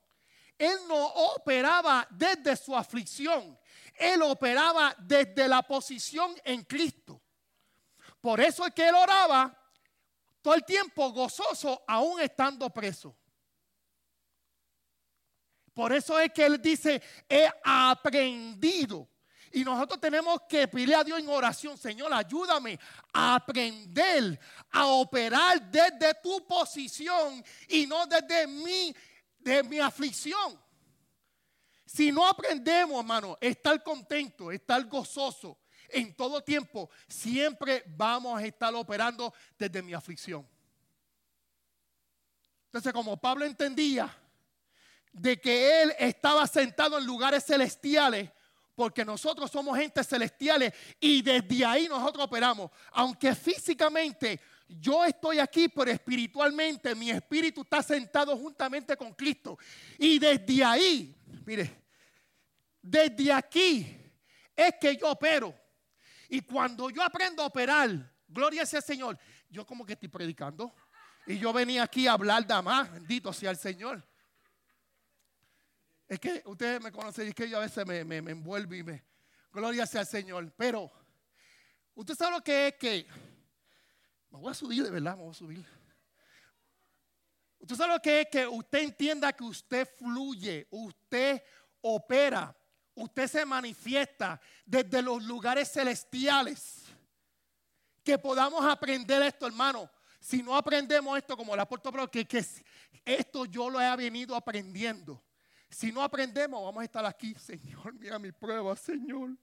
él 0.58 0.76
no 0.86 1.06
operaba 1.06 2.06
desde 2.10 2.56
su 2.56 2.76
aflicción, 2.76 3.58
él 3.98 4.22
operaba 4.22 4.94
desde 4.98 5.48
la 5.48 5.62
posición 5.62 6.34
en 6.44 6.64
Cristo. 6.64 7.20
Por 8.20 8.40
eso 8.40 8.66
es 8.66 8.74
que 8.74 8.88
él 8.88 8.94
oraba 8.94 9.56
todo 10.40 10.54
el 10.54 10.64
tiempo 10.64 11.12
gozoso, 11.12 11.82
aún 11.86 12.20
estando 12.20 12.70
preso. 12.70 13.16
Por 15.74 15.92
eso 15.92 16.18
es 16.18 16.32
que 16.32 16.44
él 16.44 16.60
dice, 16.60 17.00
he 17.28 17.48
aprendido 17.62 19.08
y 19.52 19.64
nosotros 19.64 20.00
tenemos 20.00 20.42
que 20.48 20.68
pedirle 20.68 20.94
a 20.94 21.04
Dios 21.04 21.18
en 21.18 21.28
oración, 21.28 21.78
Señor, 21.78 22.12
ayúdame 22.12 22.78
a 23.12 23.36
aprender 23.36 24.38
a 24.70 24.86
operar 24.86 25.70
desde 25.70 26.14
tu 26.22 26.46
posición 26.46 27.42
y 27.68 27.86
no 27.86 28.06
desde 28.06 28.46
mi, 28.46 28.94
de 29.38 29.62
mi 29.62 29.78
aflicción. 29.78 30.60
Si 31.88 32.12
no 32.12 32.26
aprendemos, 32.26 32.98
hermano, 32.98 33.38
estar 33.40 33.82
contento, 33.82 34.52
estar 34.52 34.84
gozoso 34.84 35.56
en 35.88 36.14
todo 36.14 36.42
tiempo, 36.42 36.90
siempre 37.08 37.82
vamos 37.96 38.38
a 38.38 38.44
estar 38.44 38.74
operando 38.74 39.32
desde 39.58 39.80
mi 39.80 39.94
aflicción. 39.94 40.46
Entonces, 42.66 42.92
como 42.92 43.16
Pablo 43.16 43.46
entendía 43.46 44.14
de 45.14 45.40
que 45.40 45.82
él 45.82 45.94
estaba 45.98 46.46
sentado 46.46 46.98
en 46.98 47.06
lugares 47.06 47.46
celestiales, 47.46 48.30
porque 48.74 49.02
nosotros 49.02 49.50
somos 49.50 49.78
gente 49.78 50.04
celestiales 50.04 50.74
y 51.00 51.22
desde 51.22 51.64
ahí 51.64 51.88
nosotros 51.88 52.26
operamos. 52.26 52.70
Aunque 52.92 53.34
físicamente 53.34 54.38
yo 54.68 55.06
estoy 55.06 55.38
aquí, 55.38 55.70
pero 55.70 55.90
espiritualmente 55.90 56.94
mi 56.94 57.10
espíritu 57.10 57.62
está 57.62 57.82
sentado 57.82 58.36
juntamente 58.36 58.94
con 58.94 59.14
Cristo. 59.14 59.58
Y 59.98 60.18
desde 60.18 60.62
ahí, 60.62 61.17
mire, 61.48 61.82
desde 62.82 63.32
aquí 63.32 64.12
es 64.54 64.74
que 64.78 64.94
yo 64.98 65.10
opero. 65.10 65.54
Y 66.28 66.42
cuando 66.42 66.90
yo 66.90 67.02
aprendo 67.02 67.42
a 67.42 67.46
operar, 67.46 67.88
gloria 68.28 68.66
sea 68.66 68.80
al 68.80 68.84
Señor, 68.84 69.18
yo 69.48 69.64
como 69.64 69.86
que 69.86 69.94
estoy 69.94 70.10
predicando. 70.10 70.74
Y 71.26 71.38
yo 71.38 71.50
venía 71.54 71.84
aquí 71.84 72.06
a 72.06 72.12
hablar 72.12 72.46
de 72.46 72.60
más, 72.60 72.92
bendito 72.92 73.32
sea 73.32 73.50
el 73.50 73.56
Señor. 73.56 74.06
Es 76.06 76.20
que 76.20 76.42
ustedes 76.44 76.82
me 76.82 76.92
conocen, 76.92 77.28
es 77.28 77.34
que 77.34 77.48
yo 77.48 77.56
a 77.56 77.60
veces 77.60 77.86
me, 77.86 78.04
me, 78.04 78.20
me 78.20 78.32
envuelvo 78.32 78.74
y 78.74 78.82
me... 78.82 79.04
Gloria 79.50 79.86
sea 79.86 80.02
al 80.02 80.06
Señor. 80.06 80.52
Pero, 80.54 80.90
usted 81.94 82.14
sabe 82.14 82.36
lo 82.36 82.44
que 82.44 82.68
es 82.68 82.74
que... 82.74 83.06
Me 84.30 84.38
voy 84.38 84.50
a 84.50 84.54
subir, 84.54 84.82
de 84.82 84.90
verdad, 84.90 85.16
me 85.16 85.22
voy 85.22 85.30
a 85.30 85.34
subir. 85.34 85.77
Usted 87.58 87.76
sabe 87.76 87.94
lo 87.94 88.00
que 88.00 88.20
es 88.20 88.28
que 88.28 88.46
usted 88.46 88.78
entienda 88.80 89.32
que 89.32 89.44
usted 89.44 89.88
fluye, 89.98 90.66
usted 90.70 91.42
opera, 91.80 92.56
usted 92.94 93.26
se 93.26 93.44
manifiesta 93.44 94.40
desde 94.64 95.02
los 95.02 95.22
lugares 95.24 95.70
celestiales. 95.70 96.84
Que 98.04 98.18
podamos 98.18 98.64
aprender 98.64 99.22
esto, 99.22 99.46
hermano. 99.46 99.90
Si 100.20 100.42
no 100.42 100.56
aprendemos 100.56 101.16
esto 101.18 101.36
como 101.36 101.54
el 101.54 101.60
apóstol 101.60 101.92
Pablo, 101.92 102.10
que, 102.10 102.26
que 102.26 102.44
esto 103.04 103.44
yo 103.44 103.70
lo 103.70 103.80
he 103.80 103.96
venido 103.96 104.34
aprendiendo. 104.34 105.22
Si 105.70 105.92
no 105.92 106.02
aprendemos, 106.02 106.64
vamos 106.64 106.80
a 106.80 106.84
estar 106.84 107.04
aquí, 107.04 107.34
Señor, 107.34 107.92
mira 107.94 108.18
mi 108.18 108.32
prueba, 108.32 108.74
Señor. 108.74 109.36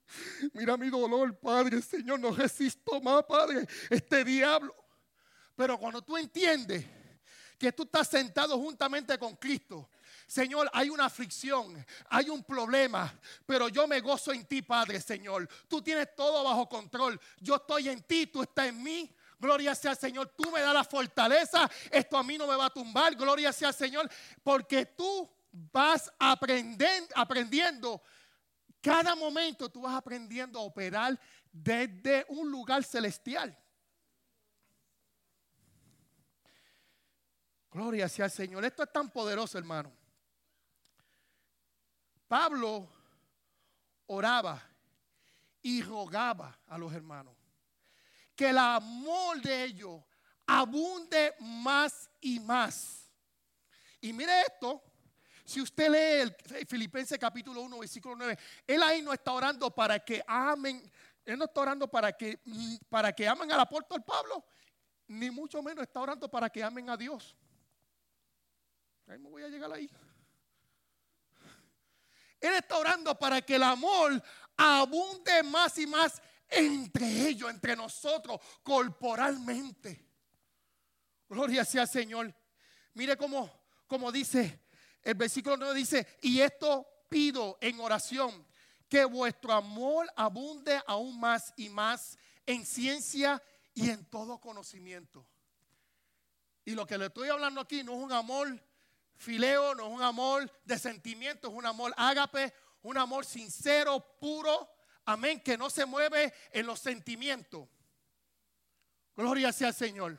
Mira 0.54 0.76
mi 0.76 0.90
dolor, 0.90 1.38
Padre, 1.40 1.82
Señor, 1.82 2.20
no 2.20 2.32
resisto 2.32 3.00
más, 3.00 3.24
Padre, 3.26 3.68
este 3.90 4.24
diablo. 4.24 4.74
Pero 5.56 5.78
cuando 5.78 6.02
tú 6.02 6.18
entiendes 6.18 6.86
que 7.58 7.72
tú 7.72 7.84
estás 7.84 8.08
sentado 8.08 8.58
juntamente 8.58 9.18
con 9.18 9.36
Cristo, 9.36 9.90
Señor, 10.28 10.70
hay 10.74 10.90
una 10.90 11.06
aflicción, 11.06 11.86
hay 12.10 12.30
un 12.30 12.44
problema, 12.44 13.14
pero 13.46 13.70
yo 13.70 13.88
me 13.88 14.00
gozo 14.00 14.34
en 14.34 14.46
ti, 14.46 14.62
Padre, 14.62 15.00
Señor. 15.00 15.48
Tú 15.68 15.82
tienes 15.82 16.16
todo 16.16 16.44
bajo 16.44 16.68
control. 16.68 17.20
Yo 17.40 17.56
estoy 17.56 17.90
en 17.90 18.02
ti, 18.02 18.28
tú 18.28 18.42
estás 18.42 18.68
en 18.68 18.82
mí. 18.82 19.16
Gloria 19.38 19.76
sea 19.76 19.94
Señor. 19.94 20.34
Tú 20.36 20.50
me 20.50 20.62
das 20.62 20.74
la 20.74 20.84
fortaleza. 20.84 21.70
Esto 21.92 22.18
a 22.18 22.24
mí 22.24 22.38
no 22.38 22.48
me 22.48 22.56
va 22.56 22.66
a 22.66 22.70
tumbar. 22.70 23.16
Gloria 23.16 23.54
sea 23.54 23.72
Señor. 23.72 24.10
Porque 24.44 24.86
tú 24.86 25.30
vas 25.52 26.12
aprendiendo, 26.18 27.10
aprendiendo, 27.16 28.02
cada 28.82 29.16
momento 29.16 29.70
tú 29.70 29.82
vas 29.82 29.96
aprendiendo 29.96 30.60
a 30.60 30.64
operar 30.64 31.20
desde 31.52 32.26
un 32.30 32.50
lugar 32.50 32.84
celestial. 32.84 33.56
Gloria 37.76 38.08
sea 38.08 38.24
al 38.24 38.32
Señor. 38.32 38.64
Esto 38.64 38.84
es 38.84 38.94
tan 38.94 39.10
poderoso, 39.10 39.58
hermano. 39.58 39.92
Pablo 42.26 42.88
oraba 44.06 44.64
y 45.62 45.82
rogaba 45.82 46.58
a 46.70 46.78
los 46.78 46.94
hermanos 46.94 47.36
que 48.34 48.52
el 48.52 48.58
amor 48.58 49.42
de 49.42 49.66
ellos 49.66 50.02
abunde 50.48 51.36
más 51.42 52.10
y 52.22 52.40
más. 52.40 53.12
Y 54.00 54.14
mire 54.14 54.32
esto, 54.44 54.82
si 55.44 55.60
usted 55.60 55.90
lee 55.90 56.34
el 56.56 56.66
Filipenses 56.66 57.20
capítulo 57.20 57.60
1, 57.60 57.80
versículo 57.80 58.16
9, 58.16 58.40
él 58.68 58.84
ahí 58.84 59.02
no 59.02 59.12
está 59.12 59.34
orando 59.34 59.70
para 59.70 60.00
que 60.00 60.24
amen, 60.26 60.90
él 61.26 61.38
no 61.38 61.44
está 61.44 61.60
orando 61.60 61.90
para 61.90 62.14
que, 62.14 62.40
para 62.88 63.12
que 63.12 63.28
amen 63.28 63.52
al 63.52 63.60
apóstol 63.60 64.02
Pablo, 64.02 64.46
ni 65.08 65.30
mucho 65.30 65.62
menos 65.62 65.84
está 65.84 66.00
orando 66.00 66.32
para 66.32 66.50
que 66.50 66.64
amen 66.64 66.90
a 66.90 66.96
Dios. 66.96 67.36
Ahí 69.08 69.20
me 69.20 69.30
voy 69.30 69.44
a 69.44 69.48
llegar 69.48 69.72
ahí. 69.72 69.90
Él 72.40 72.54
está 72.56 72.78
orando 72.78 73.18
para 73.18 73.42
que 73.42 73.56
el 73.56 73.64
amor 73.64 74.22
abunde 74.58 75.44
más 75.44 75.78
y 75.78 75.88
más 75.88 76.22
entre 76.48 77.28
ellos, 77.28 77.50
entre 77.50 77.76
nosotros, 77.76 78.40
corporalmente. 78.62 80.06
Gloria 81.28 81.66
sea 81.66 81.88
Señor. 81.88 82.34
Mire 82.94 83.18
cómo, 83.18 83.50
cómo 83.88 84.12
dice 84.12 84.66
el 85.06 85.14
versículo 85.14 85.56
9 85.56 85.76
dice, 85.76 86.08
y 86.24 86.42
esto 86.42 86.86
pido 87.08 87.60
en 87.62 87.80
oración, 87.80 88.46
que 88.90 89.06
vuestro 89.06 89.54
amor 89.54 90.12
abunde 90.16 90.82
aún 90.88 91.20
más 91.20 91.54
y 91.56 91.70
más 91.70 92.18
en 92.46 92.66
ciencia 92.66 93.42
y 93.76 93.92
en 93.92 94.04
todo 94.06 94.40
conocimiento. 94.40 95.24
Y 96.66 96.72
lo 96.72 96.88
que 96.88 96.98
le 96.98 97.06
estoy 97.06 97.30
hablando 97.30 97.62
aquí 97.62 97.84
no 97.84 97.94
es 97.94 98.00
un 98.00 98.12
amor 98.12 98.60
fileo, 99.18 99.76
no 99.76 99.88
es 99.88 99.94
un 99.94 100.04
amor 100.04 100.52
de 100.64 100.78
sentimiento, 100.78 101.48
es 101.48 101.54
un 101.54 101.66
amor 101.66 101.94
ágape, 101.98 102.54
un 102.84 102.98
amor 102.98 103.26
sincero, 103.26 104.00
puro, 104.20 104.70
amén, 105.06 105.42
que 105.42 105.58
no 105.58 105.70
se 105.70 105.86
mueve 105.86 106.34
en 106.52 106.66
los 106.66 106.80
sentimientos. 106.80 107.68
Gloria 109.16 109.52
sea 109.52 109.70
al 109.70 109.74
Señor. 109.74 110.18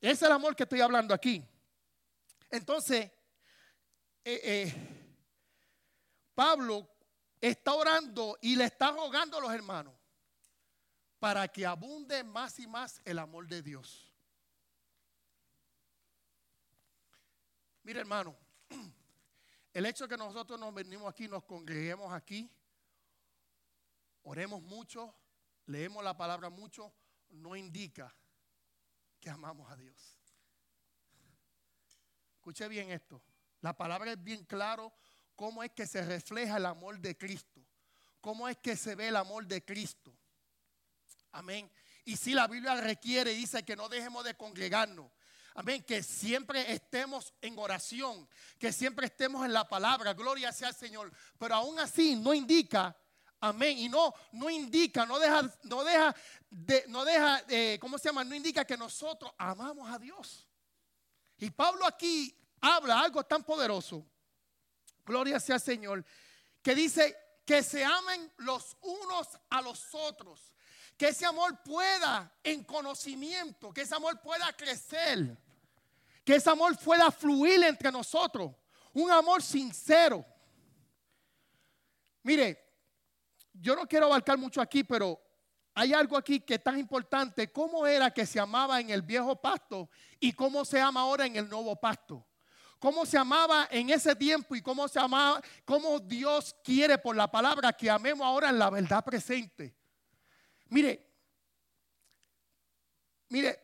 Ese 0.00 0.12
es 0.12 0.22
el 0.22 0.32
amor 0.32 0.56
que 0.56 0.64
estoy 0.64 0.80
hablando 0.80 1.14
aquí. 1.14 1.44
Entonces, 2.50 3.10
eh, 4.24 4.40
eh, 4.42 4.74
Pablo 6.34 6.88
está 7.40 7.74
orando 7.74 8.38
y 8.40 8.56
le 8.56 8.64
está 8.64 8.90
rogando 8.90 9.38
a 9.38 9.40
los 9.40 9.52
hermanos 9.52 9.94
para 11.18 11.46
que 11.46 11.64
abunde 11.64 12.24
más 12.24 12.58
y 12.58 12.66
más 12.66 13.00
el 13.04 13.18
amor 13.18 13.46
de 13.46 13.62
Dios. 13.62 14.11
Mire 17.84 18.00
hermano, 18.00 18.36
el 19.72 19.86
hecho 19.86 20.04
de 20.04 20.10
que 20.10 20.16
nosotros 20.16 20.58
nos 20.58 20.72
venimos 20.72 21.08
aquí, 21.08 21.26
nos 21.26 21.44
congreguemos 21.44 22.12
aquí, 22.12 22.50
oremos 24.22 24.62
mucho, 24.62 25.14
leemos 25.66 26.04
la 26.04 26.16
palabra 26.16 26.48
mucho, 26.48 26.92
no 27.30 27.56
indica 27.56 28.14
que 29.20 29.30
amamos 29.30 29.70
a 29.70 29.76
Dios. 29.76 30.18
Escuche 32.34 32.68
bien 32.68 32.90
esto. 32.90 33.22
La 33.60 33.76
palabra 33.76 34.12
es 34.12 34.22
bien 34.22 34.44
claro 34.44 34.92
cómo 35.36 35.62
es 35.62 35.70
que 35.70 35.86
se 35.86 36.02
refleja 36.02 36.56
el 36.56 36.66
amor 36.66 36.98
de 36.98 37.16
Cristo. 37.16 37.64
Cómo 38.20 38.48
es 38.48 38.56
que 38.58 38.76
se 38.76 38.94
ve 38.94 39.08
el 39.08 39.16
amor 39.16 39.46
de 39.46 39.64
Cristo. 39.64 40.16
Amén. 41.32 41.70
Y 42.04 42.16
si 42.16 42.34
la 42.34 42.46
Biblia 42.46 42.80
requiere, 42.80 43.32
dice 43.32 43.64
que 43.64 43.76
no 43.76 43.88
dejemos 43.88 44.24
de 44.24 44.36
congregarnos. 44.36 45.10
Amén. 45.54 45.82
Que 45.82 46.02
siempre 46.02 46.72
estemos 46.72 47.32
en 47.40 47.58
oración. 47.58 48.28
Que 48.58 48.72
siempre 48.72 49.06
estemos 49.06 49.44
en 49.44 49.52
la 49.52 49.68
palabra. 49.68 50.14
Gloria 50.14 50.52
sea 50.52 50.68
al 50.68 50.74
Señor. 50.74 51.12
Pero 51.38 51.54
aún 51.54 51.78
así 51.78 52.16
no 52.16 52.32
indica. 52.32 52.96
Amén. 53.40 53.76
Y 53.78 53.88
no, 53.88 54.14
no 54.32 54.48
indica, 54.48 55.04
no 55.04 55.18
deja, 55.18 55.42
no 55.64 55.82
deja, 55.82 56.14
de, 56.48 56.84
no 56.86 57.04
deja, 57.04 57.42
eh, 57.48 57.76
¿cómo 57.80 57.98
se 57.98 58.08
llama? 58.08 58.22
No 58.22 58.36
indica 58.36 58.64
que 58.64 58.76
nosotros 58.76 59.32
amamos 59.36 59.90
a 59.90 59.98
Dios. 59.98 60.46
Y 61.38 61.50
Pablo 61.50 61.84
aquí 61.84 62.32
habla 62.60 63.00
algo 63.00 63.24
tan 63.24 63.42
poderoso. 63.42 64.06
Gloria 65.04 65.40
sea 65.40 65.56
al 65.56 65.60
Señor. 65.60 66.04
Que 66.62 66.76
dice 66.76 67.16
que 67.44 67.64
se 67.64 67.84
amen 67.84 68.32
los 68.38 68.76
unos 68.80 69.28
a 69.50 69.60
los 69.60 69.92
otros. 69.92 70.52
Que 70.96 71.08
ese 71.08 71.26
amor 71.26 71.62
pueda 71.62 72.32
en 72.42 72.62
conocimiento, 72.64 73.72
que 73.72 73.82
ese 73.82 73.94
amor 73.94 74.20
pueda 74.20 74.52
crecer. 74.52 75.36
Que 76.24 76.36
ese 76.36 76.50
amor 76.50 76.78
pueda 76.78 77.10
fluir 77.10 77.62
entre 77.64 77.90
nosotros. 77.90 78.52
Un 78.92 79.10
amor 79.10 79.42
sincero. 79.42 80.24
Mire, 82.22 82.58
yo 83.52 83.74
no 83.74 83.86
quiero 83.86 84.06
abarcar 84.06 84.38
mucho 84.38 84.60
aquí, 84.60 84.84
pero 84.84 85.20
hay 85.74 85.92
algo 85.92 86.16
aquí 86.16 86.40
que 86.40 86.54
es 86.54 86.62
tan 86.62 86.78
importante. 86.78 87.50
¿Cómo 87.50 87.86
era 87.86 88.10
que 88.10 88.26
se 88.26 88.38
amaba 88.38 88.80
en 88.80 88.90
el 88.90 89.02
viejo 89.02 89.36
pacto 89.36 89.88
y 90.20 90.32
cómo 90.32 90.64
se 90.64 90.80
ama 90.80 91.00
ahora 91.00 91.26
en 91.26 91.36
el 91.36 91.48
nuevo 91.48 91.74
pacto? 91.76 92.26
¿Cómo 92.78 93.06
se 93.06 93.16
amaba 93.16 93.68
en 93.70 93.90
ese 93.90 94.14
tiempo 94.16 94.56
y 94.56 94.60
cómo 94.60 94.88
se 94.88 94.98
amaba, 94.98 95.40
cómo 95.64 96.00
Dios 96.00 96.54
quiere 96.64 96.98
por 96.98 97.14
la 97.14 97.30
palabra 97.30 97.72
que 97.72 97.88
amemos 97.88 98.26
ahora 98.26 98.50
en 98.50 98.58
la 98.58 98.70
verdad 98.70 99.04
presente? 99.04 99.74
Mire, 100.72 101.06
mire, 103.28 103.60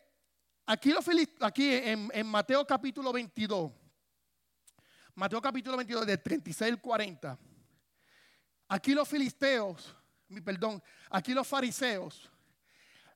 aquí, 0.66 0.90
lo 0.90 1.00
aquí 1.40 1.72
en, 1.72 2.10
en 2.12 2.26
Mateo 2.26 2.66
capítulo 2.66 3.10
22, 3.14 3.72
Mateo 5.14 5.40
capítulo 5.40 5.78
22, 5.78 6.06
de 6.06 6.18
36 6.18 6.70
al 6.70 6.78
40. 6.82 7.38
Aquí 8.68 8.92
los 8.92 9.08
filisteos, 9.08 9.96
mi 10.28 10.42
perdón, 10.42 10.82
aquí 11.08 11.32
los 11.32 11.48
fariseos 11.48 12.30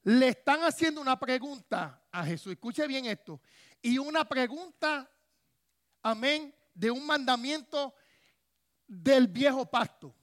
le 0.05 0.29
están 0.29 0.63
haciendo 0.65 0.99
una 1.03 1.21
pregunta 1.21 2.03
a 2.11 2.25
Jesús. 2.25 2.55
Escuche 2.55 2.87
bien 2.87 3.05
esto. 3.05 3.43
Y 3.83 3.99
una 3.99 4.27
pregunta, 4.27 5.07
amén, 6.03 6.55
de 6.73 6.91
un 6.91 7.05
mandamiento 7.05 7.95
del 8.87 9.27
viejo 9.27 9.67
pacto. 9.67 10.15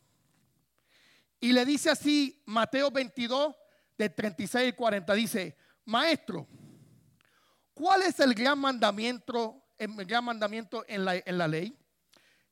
Y 1.40 1.52
le 1.52 1.66
dice 1.66 1.90
así 1.90 2.42
Mateo 2.46 2.92
22, 2.92 3.56
de 3.98 4.10
36 4.10 4.70
y 4.70 4.74
40. 4.74 5.14
Dice, 5.14 5.58
maestro, 5.86 6.48
¿cuál 7.74 8.04
es 8.04 8.20
el 8.20 8.34
gran 8.34 8.58
mandamiento, 8.58 9.64
el 9.78 10.06
gran 10.06 10.24
mandamiento 10.24 10.86
en 10.88 11.06
la, 11.06 11.16
en 11.16 11.38
la 11.38 11.48
ley? 11.48 11.78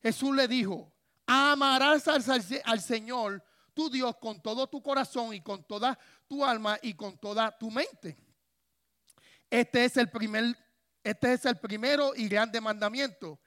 Jesús 0.01 0.35
le 0.35 0.47
dijo, 0.47 0.93
amarás 1.25 2.07
al, 2.07 2.81
Señor 2.81 3.43
tu 3.73 3.89
Dios 3.89 4.15
con 4.17 4.41
todo 4.41 4.67
tu 4.67 4.81
corazón 4.81 5.33
y 5.33 5.41
con 5.41 5.63
toda 5.63 5.97
tu 6.27 6.43
alma 6.43 6.79
y 6.81 6.93
con 6.93 7.17
toda 7.17 7.55
tu 7.57 7.69
mente. 7.69 8.17
Este 9.49 9.85
es 9.85 9.97
el 9.97 10.09
primer, 10.09 10.57
este 11.03 11.33
es 11.33 11.45
el 11.45 11.57
primero 11.57 12.13
y 12.15 12.27
grande 12.27 12.59
mandamiento. 12.59 13.39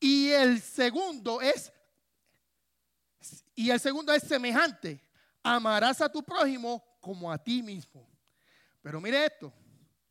Y 0.00 0.28
el 0.28 0.60
segundo 0.60 1.40
es, 1.40 1.72
y 3.58 3.72
el 3.72 3.80
segundo 3.80 4.12
es 4.12 4.22
semejante. 4.22 5.02
Amarás 5.42 6.00
a 6.00 6.08
tu 6.08 6.22
prójimo 6.22 6.96
como 7.00 7.32
a 7.32 7.36
ti 7.36 7.60
mismo. 7.60 8.08
Pero 8.80 9.00
mire 9.00 9.26
esto, 9.26 9.52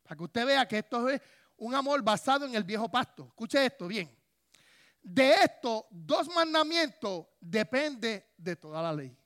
para 0.02 0.16
que 0.16 0.22
usted 0.24 0.44
vea 0.44 0.68
que 0.68 0.76
esto 0.76 1.08
es 1.08 1.18
un 1.56 1.74
amor 1.74 2.02
basado 2.02 2.44
en 2.44 2.54
el 2.54 2.62
viejo 2.62 2.90
pacto. 2.90 3.24
Escuche 3.28 3.64
esto 3.64 3.88
bien. 3.88 4.14
De 5.00 5.32
estos 5.32 5.84
dos 5.88 6.28
mandamientos 6.28 7.24
depende 7.40 8.34
de 8.36 8.54
toda 8.54 8.82
la 8.82 8.92
ley. 8.92 9.16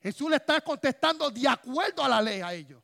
Jesús 0.00 0.30
le 0.30 0.36
está 0.36 0.58
contestando 0.62 1.30
de 1.30 1.46
acuerdo 1.46 2.02
a 2.02 2.08
la 2.08 2.22
ley 2.22 2.40
a 2.40 2.54
ellos. 2.54 2.82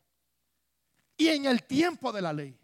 Y 1.17 1.29
en 1.29 1.47
el 1.47 1.63
tiempo 1.63 2.13
de 2.13 2.21
la 2.21 2.35
ley. 2.35 2.55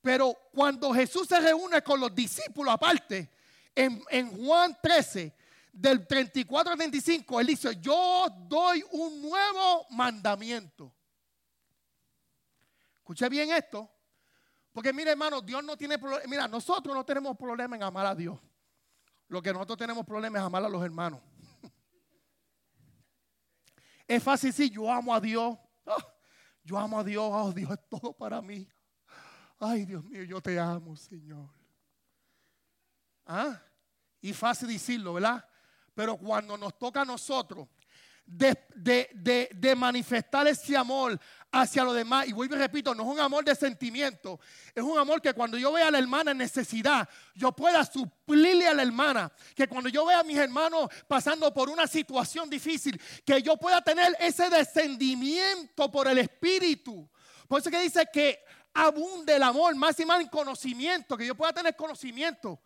Pero 0.00 0.34
cuando 0.50 0.94
Jesús 0.94 1.28
se 1.28 1.38
reúne 1.38 1.82
con 1.82 2.00
los 2.00 2.14
discípulos 2.14 2.72
aparte, 2.72 3.35
en, 3.76 4.36
Juan 4.36 4.76
13, 4.82 5.36
del 5.72 6.06
34 6.06 6.72
al 6.72 6.78
35, 6.78 7.40
él 7.40 7.46
dice, 7.46 7.76
yo 7.80 8.26
doy 8.48 8.82
un 8.92 9.20
nuevo 9.20 9.86
mandamiento. 9.90 10.92
Escuche 12.96 13.28
bien 13.28 13.50
esto. 13.52 13.90
Porque 14.72 14.92
mire 14.92 15.12
hermano, 15.12 15.40
Dios 15.40 15.62
no 15.62 15.76
tiene 15.76 15.98
problema. 15.98 16.24
Mira, 16.26 16.48
nosotros 16.48 16.94
no 16.94 17.04
tenemos 17.04 17.36
problema 17.36 17.76
en 17.76 17.82
amar 17.82 18.06
a 18.06 18.14
Dios. 18.14 18.38
Lo 19.28 19.42
que 19.42 19.52
nosotros 19.52 19.78
tenemos 19.78 20.04
problema 20.04 20.38
es 20.38 20.44
amar 20.44 20.64
a 20.64 20.68
los 20.68 20.82
hermanos. 20.82 21.20
Es 24.08 24.22
fácil 24.22 24.50
decir, 24.50 24.70
yo 24.70 24.90
amo 24.90 25.12
a 25.12 25.20
Dios. 25.20 25.58
Ah, 25.84 25.96
yo 26.62 26.78
amo 26.78 27.00
a 27.00 27.04
Dios. 27.04 27.28
Oh, 27.28 27.52
Dios 27.52 27.70
es 27.72 27.88
todo 27.88 28.12
para 28.12 28.40
mí. 28.40 28.68
Ay, 29.58 29.84
Dios 29.84 30.04
mío, 30.04 30.22
yo 30.22 30.40
te 30.40 30.58
amo, 30.60 30.96
Señor. 30.96 31.48
¿Ah? 33.26 33.60
Y 34.26 34.32
fácil 34.32 34.66
decirlo, 34.66 35.14
¿verdad? 35.14 35.48
Pero 35.94 36.16
cuando 36.16 36.58
nos 36.58 36.76
toca 36.76 37.02
a 37.02 37.04
nosotros 37.04 37.68
de, 38.26 39.74
manifestar 39.76 40.48
ese 40.48 40.76
amor 40.76 41.16
hacia 41.52 41.84
los 41.84 41.94
demás. 41.94 42.26
Y 42.26 42.32
vuelvo 42.32 42.56
y 42.56 42.58
repito, 42.58 42.92
no 42.92 43.04
es 43.04 43.08
un 43.08 43.20
amor 43.20 43.44
de 43.44 43.54
sentimiento, 43.54 44.40
es 44.74 44.82
un 44.82 44.98
amor 44.98 45.22
que 45.22 45.32
cuando 45.32 45.56
yo 45.56 45.72
vea 45.72 45.86
a 45.86 45.90
la 45.92 46.00
hermana 46.00 46.32
en 46.32 46.38
necesidad, 46.38 47.08
yo 47.36 47.52
pueda 47.52 47.84
suplirle 47.84 48.66
a 48.66 48.74
la 48.74 48.82
hermana. 48.82 49.30
Que 49.54 49.68
cuando 49.68 49.88
yo 49.88 50.04
vea 50.04 50.18
a 50.18 50.24
mis 50.24 50.38
hermanos 50.38 50.90
pasando 51.06 51.54
por 51.54 51.70
una 51.70 51.86
situación 51.86 52.50
difícil, 52.50 53.00
que 53.24 53.40
yo 53.40 53.56
pueda 53.56 53.80
tener 53.80 54.16
ese 54.18 54.50
descendimiento 54.50 55.88
por 55.92 56.08
el 56.08 56.18
Espíritu. 56.18 57.08
Por 57.46 57.60
eso 57.60 57.70
que 57.70 57.80
dice 57.80 58.08
que 58.12 58.40
abunde 58.74 59.36
el 59.36 59.44
amor, 59.44 59.76
más 59.76 60.00
y 60.00 60.04
más 60.04 60.20
en 60.20 60.26
conocimiento, 60.26 61.16
que 61.16 61.26
yo 61.26 61.36
pueda 61.36 61.52
tener 61.52 61.76
conocimiento 61.76 62.60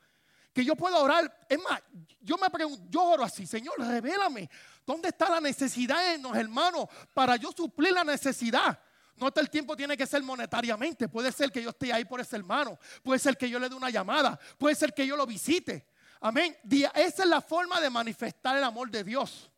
que 0.61 0.67
yo 0.67 0.77
pueda 0.77 0.99
orar. 0.99 1.47
Es 1.49 1.59
más, 1.59 1.81
yo 2.21 2.37
me 2.37 2.51
pregunto, 2.51 2.85
yo 2.91 3.03
oro 3.03 3.25
así, 3.25 3.47
Señor, 3.47 3.75
revélame 3.79 4.51
¿Dónde 4.87 5.09
está 5.09 5.31
la 5.31 5.41
necesidad 5.41 6.15
en 6.15 6.23
los 6.23 6.37
hermanos 6.37 6.87
para 7.15 7.37
yo 7.37 7.53
suplir 7.53 7.93
la 7.93 8.05
necesidad? 8.05 8.79
No 9.17 9.31
todo 9.31 9.41
el 9.43 9.49
tiempo 9.51 9.77
tiene 9.77 9.97
que 9.97 10.07
ser 10.07 10.23
monetariamente. 10.23 11.09
Puede 11.09 11.31
ser 11.31 11.53
que 11.53 11.63
yo 11.63 11.71
esté 11.71 11.93
ahí 11.93 12.05
por 12.05 12.21
ese 12.21 12.37
hermano. 12.37 12.79
Puede 13.03 13.19
ser 13.21 13.37
que 13.37 13.49
yo 13.49 13.59
le 13.59 13.69
dé 13.69 13.75
una 13.75 13.89
llamada. 13.89 14.39
Puede 14.59 14.75
ser 14.75 14.93
que 14.93 15.07
yo 15.07 15.17
lo 15.17 15.27
visite. 15.27 15.87
Amén. 16.21 16.57
Esa 16.95 17.23
es 17.23 17.29
la 17.29 17.41
forma 17.41 17.81
de 17.81 17.89
manifestar 17.89 18.57
el 18.57 18.65
amor 18.65 18.91
de 18.91 19.05
Dios. 19.05 19.51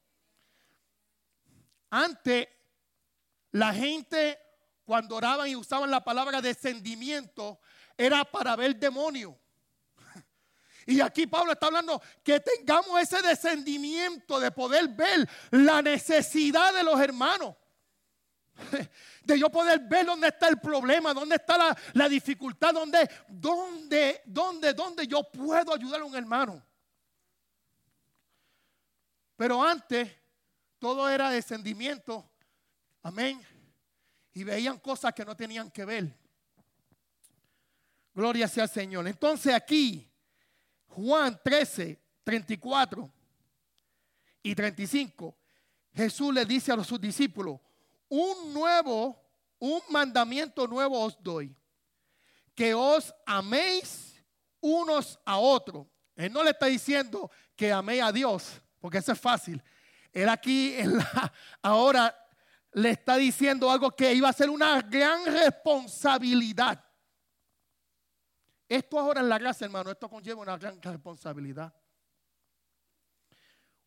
Antes, 1.91 2.49
la 3.53 3.73
gente 3.73 4.39
cuando 4.85 5.17
oraban 5.17 5.49
y 5.49 5.57
usaban 5.57 5.91
la 5.91 6.05
palabra 6.05 6.43
descendimiento 6.43 7.59
era 7.97 8.25
para 8.25 8.55
ver 8.55 8.77
demonios. 8.77 9.35
Y 10.87 11.01
aquí 11.01 11.27
Pablo 11.27 11.53
está 11.53 11.67
hablando 11.67 12.01
que 12.23 12.41
tengamos 12.41 13.01
ese 13.01 13.23
descendimiento 13.23 14.41
de 14.41 14.51
poder 14.51 14.89
ver 14.89 15.29
la 15.51 15.83
necesidad 15.83 16.73
de 16.75 16.83
los 16.83 17.01
hermanos. 17.01 17.55
De 19.23 19.39
yo 19.39 19.49
poder 19.51 19.81
ver 19.81 20.05
dónde 20.05 20.29
está 20.29 20.49
el 20.49 20.59
problema, 20.59 21.15
dónde 21.15 21.37
está 21.37 21.77
la, 21.95 22.09
dificultad, 22.09 22.75
dónde, 22.75 23.09
dónde, 23.29 24.21
dónde, 24.27 24.75
dónde 24.75 25.07
yo 25.07 25.23
puedo 25.23 25.73
ayudar 25.73 26.01
a 26.01 26.05
un 26.05 26.17
hermano. 26.17 26.63
Pero 29.37 29.63
antes 29.63 30.11
todo 30.79 31.09
era 31.09 31.31
descendimiento. 31.31 32.29
Amén. 33.03 33.41
Y 34.35 34.45
veían 34.45 34.79
cosas 34.79 35.15
que 35.15 35.25
no 35.25 35.37
tenían 35.37 35.71
que 35.71 35.85
ver. 35.85 36.13
Gloria 38.15 38.49
sea 38.49 38.65
al 38.65 38.71
Señor. 38.71 39.07
Entonces 39.07 39.55
aquí 39.55 40.12
Juan 40.95 41.41
13, 41.43 41.99
34 42.25 43.11
y 44.43 44.55
35, 44.55 45.35
Jesús 45.95 46.35
le 46.35 46.45
dice 46.45 46.73
a 46.73 46.85
sus 46.85 47.01
discípulos, 47.01 47.61
un 48.09 48.53
nuevo, 48.53 49.17
un 49.59 49.81
mandamiento 49.89 50.67
nuevo 50.67 51.01
os 51.01 51.17
doy, 51.23 51.55
que 52.55 52.75
os 52.75 53.15
améis 53.25 54.23
unos 54.61 55.19
a 55.25 55.39
otros. 55.39 55.87
Él 56.15 56.33
no 56.33 56.43
le 56.43 56.51
está 56.51 56.67
diciendo 56.67 57.31
que 57.57 57.73
améis 57.73 58.03
a 58.03 58.13
Dios, 58.13 58.61
porque 58.79 58.99
eso 58.99 59.13
es 59.13 59.21
fácil. 59.21 59.63
Él 60.13 60.29
aquí 60.29 60.77
ahora 61.63 62.15
le 62.73 62.91
está 62.91 63.17
diciendo 63.17 63.71
algo 63.71 63.91
que 63.91 64.13
iba 64.13 64.29
a 64.29 64.33
ser 64.33 64.51
una 64.51 64.81
gran 64.83 65.25
responsabilidad. 65.25 66.85
Esto 68.73 68.99
ahora 68.99 69.21
en 69.21 69.29
la 69.29 69.37
gracia, 69.37 69.67
hermano, 69.67 69.91
esto 69.91 70.09
conlleva 70.09 70.41
una 70.41 70.57
gran 70.57 70.81
responsabilidad. 70.81 71.75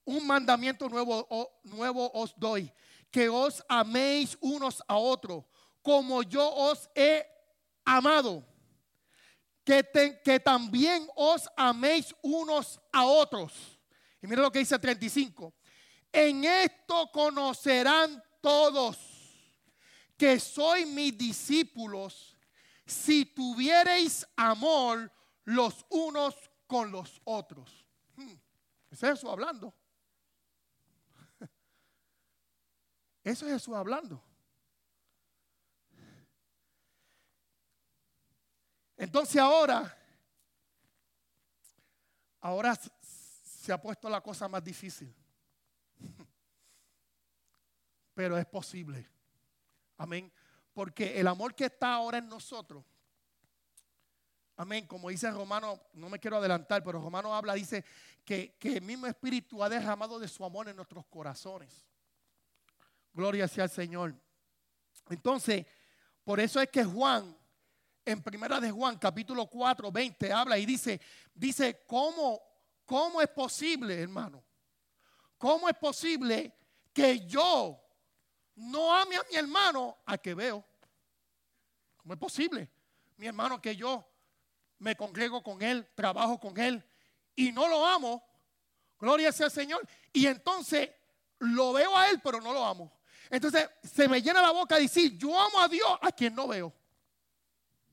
Un 0.04 0.28
mandamiento 0.28 0.88
nuevo, 0.88 1.28
nuevo 1.64 2.12
os 2.14 2.36
doy, 2.38 2.72
que 3.10 3.28
os 3.28 3.66
améis 3.68 4.38
unos 4.42 4.84
a 4.88 4.96
otros, 4.98 5.44
como 5.82 6.22
yo 6.22 6.48
os 6.54 6.88
he 6.94 7.26
amado. 7.84 8.46
Que, 9.64 9.84
que 10.24 10.40
también 10.40 11.08
os 11.16 11.50
améis 11.58 12.14
unos 12.22 12.80
a 12.92 13.08
otros. 13.08 13.80
Y 14.22 14.28
mira 14.28 14.44
lo 14.44 14.52
que 14.52 14.60
dice 14.60 14.78
35. 14.78 15.52
En 16.14 16.46
esto 16.46 17.10
conocerán 17.12 18.24
todos 18.40 19.00
que 20.16 20.40
soy 20.40 20.86
mis 20.86 21.18
discípulos 21.18 22.35
si 22.86 23.26
tuviereis 23.26 24.28
amor 24.36 25.12
los 25.46 25.86
unos 25.90 26.36
con 26.68 26.92
los 26.92 27.22
otros. 27.24 27.86
Hmm, 28.16 28.34
es 28.92 29.00
Jesús 29.00 29.30
hablando. 29.30 29.74
Eso 33.24 33.46
es 33.48 33.54
Jesús 33.54 33.76
hablando. 33.76 34.24
Entonces 38.98 39.42
ahora, 39.42 39.98
ahora 42.40 42.76
se 42.76 43.74
ha 43.74 43.82
puesto 43.82 44.10
la 44.10 44.22
cosa 44.22 44.48
más 44.48 44.64
difícil. 44.64 45.14
Pero 48.14 48.38
es 48.38 48.46
posible. 48.46 49.10
Amén. 49.98 50.32
Porque 50.76 51.18
el 51.18 51.28
amor 51.30 51.56
que 51.56 51.66
está 51.66 51.94
ahora 51.94 52.18
en 52.18 52.28
nosotros, 52.28 52.84
amén, 54.58 54.86
como 54.86 55.08
dice 55.08 55.32
Romano, 55.32 55.80
no 55.94 56.10
me 56.10 56.20
quiero 56.20 56.36
adelantar, 56.36 56.84
pero 56.84 57.02
Romano 57.02 57.34
habla, 57.34 57.54
dice 57.54 57.86
que, 58.26 58.58
el 58.62 58.82
mismo 58.82 59.08
Espíritu 59.08 59.64
ha 59.64 59.70
derramado 59.70 60.20
de 60.20 60.28
su 60.28 60.44
amor 60.44 60.68
en 60.68 60.76
nuestros 60.76 61.06
corazones. 61.06 61.88
Gloria 63.14 63.48
sea 63.48 63.64
al 63.64 63.70
Señor. 63.70 64.14
Entonces, 65.10 65.66
por 66.26 66.42
eso 66.42 66.60
es 66.60 66.70
que 66.70 66.84
Juan 66.84 67.38
en 68.04 68.22
Primera 68.22 68.60
de 68.60 68.70
Juan, 68.70 68.98
capítulo 68.98 69.48
4, 69.48 69.90
20, 69.94 70.34
habla 70.34 70.58
y 70.58 70.66
dice, 70.66 71.00
dice, 71.34 71.86
¿cómo, 71.88 72.42
cómo 72.84 73.22
es 73.22 73.30
posible, 73.30 74.02
hermano? 74.02 74.44
¿Cómo 75.38 75.70
es 75.70 75.76
posible 75.78 76.54
que 76.92 77.26
yo 77.26 77.85
no 78.56 78.94
ame 78.94 79.16
a 79.18 79.24
mi 79.30 79.36
hermano 79.36 79.98
a 80.06 80.18
que 80.18 80.34
veo? 80.34 80.66
¿Cómo 81.98 82.14
es 82.14 82.20
posible? 82.20 82.70
Mi 83.18 83.28
hermano 83.28 83.62
que 83.62 83.76
yo 83.76 84.08
me 84.80 84.96
congrego 84.96 85.42
con 85.42 85.62
él, 85.62 85.88
trabajo 85.96 86.40
con 86.40 86.58
él 86.60 86.84
y 87.36 87.52
no 87.52 87.68
lo 87.68 87.86
amo. 87.86 88.24
Gloria 89.00 89.32
sea 89.32 89.48
al 89.48 89.52
Señor. 89.52 89.88
Y 90.14 90.28
entonces 90.28 90.90
lo 91.40 91.74
veo 91.74 91.98
a 91.98 92.10
él, 92.10 92.22
pero 92.24 92.40
no 92.40 92.54
lo 92.54 92.66
amo. 92.66 92.92
Entonces 93.30 93.70
se 93.84 94.08
me 94.08 94.22
llena 94.22 94.42
la 94.42 94.52
boca 94.52 94.76
de 94.76 94.84
decir, 94.84 95.18
yo 95.18 95.38
amo 95.40 95.60
a 95.60 95.68
Dios 95.68 95.98
a 96.02 96.12
quien 96.12 96.36
no 96.36 96.48
veo. 96.48 96.74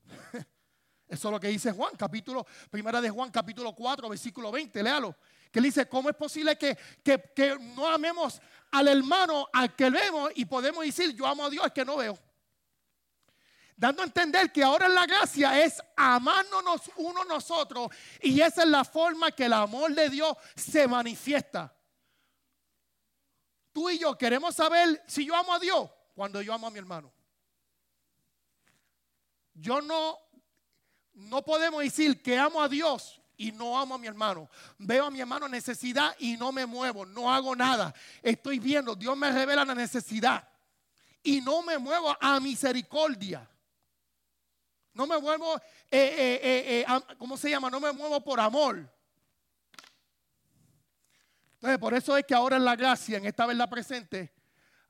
Eso 1.07 1.27
es 1.27 1.31
lo 1.31 1.39
que 1.39 1.47
dice 1.47 1.71
Juan, 1.71 1.95
capítulo, 1.97 2.45
primera 2.69 3.01
de 3.01 3.09
Juan, 3.09 3.31
capítulo 3.31 3.73
4, 3.73 4.09
versículo 4.09 4.51
20, 4.51 4.83
léalo. 4.83 5.15
Que 5.53 5.61
dice, 5.61 5.87
¿cómo 5.87 6.09
es 6.09 6.15
posible 6.15 6.57
que, 6.57 6.75
que, 7.03 7.59
no 7.75 7.87
amemos 7.87 8.41
al 8.71 8.87
hermano 8.87 9.47
al 9.53 9.75
que 9.75 9.87
vemos 9.91 10.31
y 10.33 10.45
podemos 10.45 10.83
decir, 10.83 11.13
yo 11.13 11.27
amo 11.27 11.45
a 11.45 11.49
Dios 11.51 11.71
que 11.71 11.85
no 11.85 11.97
veo? 11.97 12.17
Dando 13.75 14.01
a 14.01 14.05
entender 14.05 14.51
que 14.51 14.63
ahora 14.63 14.89
la 14.89 15.05
gracia 15.05 15.63
es 15.63 15.79
amándonos 15.95 16.89
uno 16.95 17.23
nosotros 17.25 17.89
y 18.19 18.41
esa 18.41 18.63
es 18.63 18.69
la 18.69 18.83
forma 18.83 19.31
que 19.31 19.45
el 19.45 19.53
amor 19.53 19.93
de 19.93 20.09
Dios 20.09 20.35
se 20.55 20.87
manifiesta. 20.87 21.71
Tú 23.71 23.91
y 23.91 23.99
yo 23.99 24.17
queremos 24.17 24.55
saber 24.55 25.03
si 25.05 25.23
yo 25.23 25.35
amo 25.35 25.53
a 25.53 25.59
Dios 25.59 25.87
cuando 26.15 26.41
yo 26.41 26.51
amo 26.51 26.65
a 26.65 26.71
mi 26.71 26.79
hermano. 26.79 27.13
Yo 29.53 29.83
no, 29.83 30.17
no 31.13 31.45
podemos 31.45 31.83
decir 31.83 32.23
que 32.23 32.39
amo 32.39 32.59
a 32.59 32.67
Dios 32.67 33.22
y 33.37 33.51
no 33.51 33.77
amo 33.77 33.95
a 33.95 33.97
mi 33.97 34.07
hermano. 34.07 34.49
Veo 34.77 35.05
a 35.05 35.11
mi 35.11 35.19
hermano 35.19 35.47
necesidad 35.47 36.15
y 36.19 36.37
no 36.37 36.51
me 36.51 36.65
muevo, 36.65 37.05
no 37.05 37.31
hago 37.31 37.55
nada. 37.55 37.93
Estoy 38.21 38.59
viendo, 38.59 38.95
Dios 38.95 39.17
me 39.17 39.31
revela 39.31 39.65
la 39.65 39.75
necesidad 39.75 40.47
y 41.23 41.41
no 41.41 41.61
me 41.63 41.77
muevo 41.77 42.15
a 42.19 42.39
misericordia. 42.39 43.49
No 44.93 45.07
me 45.07 45.17
muevo, 45.17 45.55
eh, 45.89 46.39
eh, 46.41 46.85
eh, 46.87 47.15
¿cómo 47.17 47.35
se 47.35 47.49
llama? 47.49 47.69
No 47.69 47.79
me 47.79 47.91
muevo 47.91 48.23
por 48.23 48.39
amor. 48.39 48.87
Entonces, 51.55 51.79
por 51.79 51.93
eso 51.93 52.15
es 52.17 52.25
que 52.25 52.35
ahora 52.35 52.57
en 52.57 52.65
la 52.65 52.75
gracia, 52.75 53.17
en 53.17 53.25
esta 53.25 53.45
verdad 53.45 53.69
presente, 53.69 54.33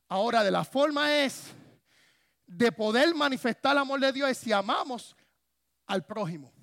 ahora 0.08 0.42
de 0.42 0.50
la 0.50 0.64
forma 0.64 1.14
es 1.24 1.54
de 2.46 2.70
poder 2.72 3.14
manifestar 3.14 3.72
el 3.72 3.78
amor 3.78 4.00
de 4.00 4.12
Dios 4.12 4.28
es 4.28 4.38
si 4.38 4.52
amamos 4.52 5.16
al 5.86 6.04
prójimo. 6.04 6.53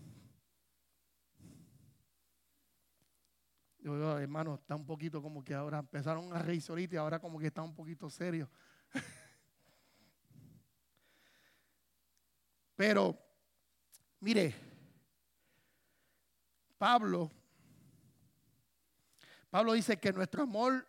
Yo, 3.82 4.18
hermano, 4.20 4.56
está 4.56 4.76
un 4.76 4.86
poquito 4.86 5.22
como 5.24 5.44
que 5.44 5.56
ahora 5.56 5.80
empezaron 5.80 6.32
a 6.34 6.40
reírse 6.40 6.72
ahorita 6.72 6.96
y 6.96 7.00
ahora 7.00 7.20
como 7.20 7.40
que 7.40 7.48
está 7.48 7.64
un 7.64 7.74
poquito 7.74 8.12
serio. 8.12 8.48
Pero, 12.76 13.18
mire, 14.20 14.54
Pablo, 16.78 17.32
Pablo 19.50 19.74
dice 19.74 19.98
que 19.98 20.14
nuestro 20.14 20.44
amor 20.44 20.88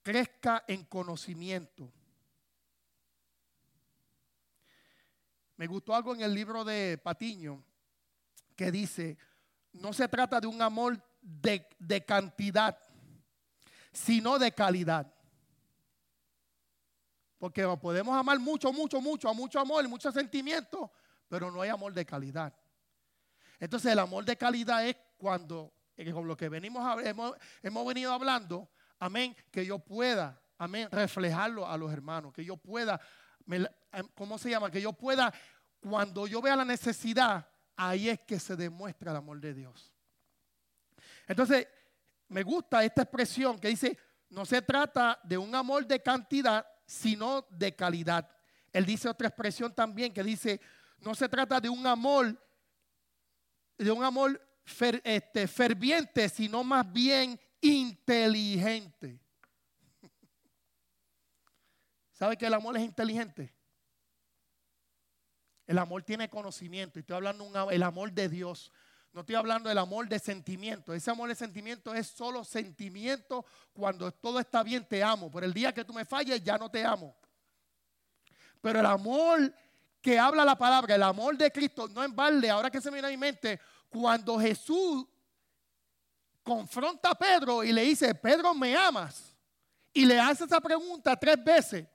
crezca 0.00 0.62
en 0.68 0.84
conocimiento. 0.84 1.92
Me 5.56 5.66
gustó 5.66 5.96
algo 5.96 6.14
en 6.14 6.20
el 6.20 6.32
libro 6.32 6.64
de 6.64 6.96
Patiño 6.96 7.64
que 8.54 8.70
dice, 8.70 9.18
no 9.72 9.92
se 9.92 10.08
trata 10.08 10.40
de 10.40 10.46
un 10.46 10.62
amor 10.62 11.09
de, 11.20 12.04
cantidad, 12.06 12.78
sino 13.92 14.38
de 14.38 14.52
calidad. 14.52 15.12
Porque 17.38 17.66
podemos 17.80 18.16
amar 18.16 18.38
mucho, 18.38 18.72
mucho, 18.72 19.00
mucho, 19.00 19.28
a 19.28 19.32
mucho 19.32 19.58
amor 19.58 19.84
y 19.84 19.88
mucho 19.88 20.12
sentimiento, 20.12 20.90
pero 21.28 21.50
no 21.50 21.62
hay 21.62 21.70
amor 21.70 21.92
de 21.92 22.04
calidad. 22.04 22.54
Entonces 23.58 23.92
el 23.92 23.98
amor 23.98 24.24
de 24.24 24.36
calidad 24.36 24.86
es 24.86 24.96
cuando, 25.16 25.72
con 26.12 26.26
lo 26.26 26.36
que 26.36 26.48
venimos 26.48 26.82
hemos, 27.04 27.34
hemos 27.62 27.86
venido 27.86 28.12
hablando, 28.12 28.68
amén, 28.98 29.36
que 29.50 29.64
yo 29.64 29.78
pueda, 29.78 30.40
amén, 30.58 30.88
reflejarlo 30.90 31.66
a 31.66 31.76
los 31.76 31.92
hermanos, 31.92 32.32
que 32.32 32.44
yo 32.44 32.56
pueda 32.56 33.00
Em, 33.46 34.06
¿cómo 34.14 34.38
se 34.38 34.50
llama? 34.50 34.70
Que 34.70 34.80
yo 34.80 34.92
pueda, 34.92 35.32
cuando 35.80 36.26
yo 36.26 36.40
vea 36.40 36.56
la 36.56 36.64
necesidad, 36.64 37.46
ahí 37.76 38.08
es 38.08 38.20
que 38.20 38.38
se 38.38 38.56
demuestra 38.56 39.10
el 39.10 39.16
amor 39.16 39.40
de 39.40 39.54
Dios. 39.54 39.89
Entonces, 41.30 41.68
me 42.26 42.42
gusta 42.42 42.82
esta 42.84 43.02
expresión 43.02 43.56
que 43.60 43.68
dice, 43.68 43.96
no 44.30 44.44
se 44.44 44.60
trata 44.62 45.20
de 45.22 45.38
un 45.38 45.54
amor 45.54 45.86
de 45.86 46.02
cantidad, 46.02 46.66
sino 46.84 47.46
de 47.50 47.72
calidad. 47.76 48.28
Él 48.72 48.84
dice 48.84 49.08
otra 49.08 49.28
expresión 49.28 49.72
también 49.72 50.12
que 50.12 50.24
dice, 50.24 50.60
no 50.98 51.14
se 51.14 51.28
trata 51.28 51.60
de 51.60 51.68
un 51.68 51.86
amor, 51.86 52.36
de 53.78 53.92
un 53.92 54.02
amor 54.02 54.44
este, 55.04 55.46
ferviente, 55.46 56.28
sino 56.28 56.64
más 56.64 56.92
bien 56.92 57.38
inteligente. 57.60 59.20
¿Sabe 62.10 62.36
que 62.36 62.46
el 62.46 62.54
amor 62.54 62.76
es 62.76 62.82
inteligente? 62.82 63.54
El 65.64 65.78
amor 65.78 66.02
tiene 66.02 66.28
conocimiento. 66.28 66.98
Y 66.98 67.02
estoy 67.02 67.14
hablando 67.14 67.48
del 67.68 67.84
amor 67.84 68.10
de 68.10 68.28
Dios. 68.28 68.72
No 69.12 69.20
estoy 69.22 69.34
hablando 69.34 69.68
del 69.68 69.78
amor 69.78 70.08
de 70.08 70.18
sentimiento. 70.18 70.94
Ese 70.94 71.10
amor 71.10 71.28
de 71.28 71.34
sentimiento 71.34 71.92
es 71.92 72.06
solo 72.06 72.44
sentimiento 72.44 73.44
cuando 73.72 74.12
todo 74.12 74.38
está 74.38 74.62
bien, 74.62 74.86
te 74.86 75.02
amo. 75.02 75.30
Pero 75.30 75.46
el 75.46 75.52
día 75.52 75.74
que 75.74 75.84
tú 75.84 75.92
me 75.92 76.04
falles, 76.04 76.42
ya 76.42 76.56
no 76.56 76.70
te 76.70 76.84
amo. 76.84 77.16
Pero 78.60 78.78
el 78.78 78.86
amor 78.86 79.52
que 80.00 80.18
habla 80.18 80.44
la 80.44 80.56
palabra, 80.56 80.94
el 80.94 81.02
amor 81.02 81.36
de 81.36 81.50
Cristo, 81.50 81.88
no 81.88 82.04
en 82.04 82.14
balde, 82.14 82.48
ahora 82.50 82.70
que 82.70 82.80
se 82.80 82.90
me 82.90 82.96
viene 82.96 83.08
a 83.08 83.10
mi 83.10 83.16
mente, 83.16 83.60
cuando 83.88 84.38
Jesús 84.38 85.06
confronta 86.42 87.10
a 87.10 87.14
Pedro 87.14 87.64
y 87.64 87.72
le 87.72 87.82
dice, 87.82 88.14
Pedro, 88.14 88.54
¿me 88.54 88.76
amas? 88.76 89.36
Y 89.92 90.04
le 90.04 90.18
hace 90.20 90.44
esa 90.44 90.60
pregunta 90.60 91.16
tres 91.16 91.42
veces. 91.42 91.86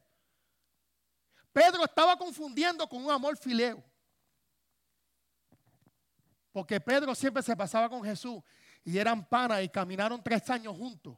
Pedro 1.53 1.85
estaba 1.85 2.17
confundiendo 2.17 2.87
con 2.87 3.05
un 3.05 3.11
amor 3.11 3.37
fileo. 3.37 3.81
Porque 6.55 6.79
Pedro 6.79 7.13
siempre 7.13 7.43
se 7.43 7.53
pasaba 7.53 7.89
con 7.89 8.01
Jesús 8.01 8.41
y 8.81 8.97
eran 8.97 9.27
panas 9.27 9.61
y 9.61 9.67
caminaron 9.67 10.23
tres 10.23 10.49
años 10.49 10.73
juntos. 10.77 11.17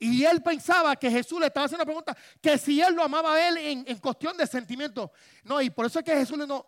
Y 0.00 0.24
él 0.24 0.42
pensaba 0.42 0.96
que 0.96 1.08
Jesús 1.08 1.38
le 1.38 1.46
estaba 1.46 1.66
haciendo 1.66 1.84
una 1.84 1.86
pregunta, 1.86 2.16
que 2.42 2.58
si 2.58 2.82
él 2.82 2.92
lo 2.92 3.04
amaba 3.04 3.34
a 3.34 3.48
él 3.48 3.56
en, 3.56 3.84
en 3.86 3.98
cuestión 3.98 4.36
de 4.36 4.44
sentimiento. 4.48 5.12
No, 5.44 5.62
y 5.62 5.70
por 5.70 5.86
eso 5.86 6.00
es 6.00 6.04
que 6.04 6.12
Jesús 6.12 6.36
le 6.36 6.44
dijo, 6.44 6.66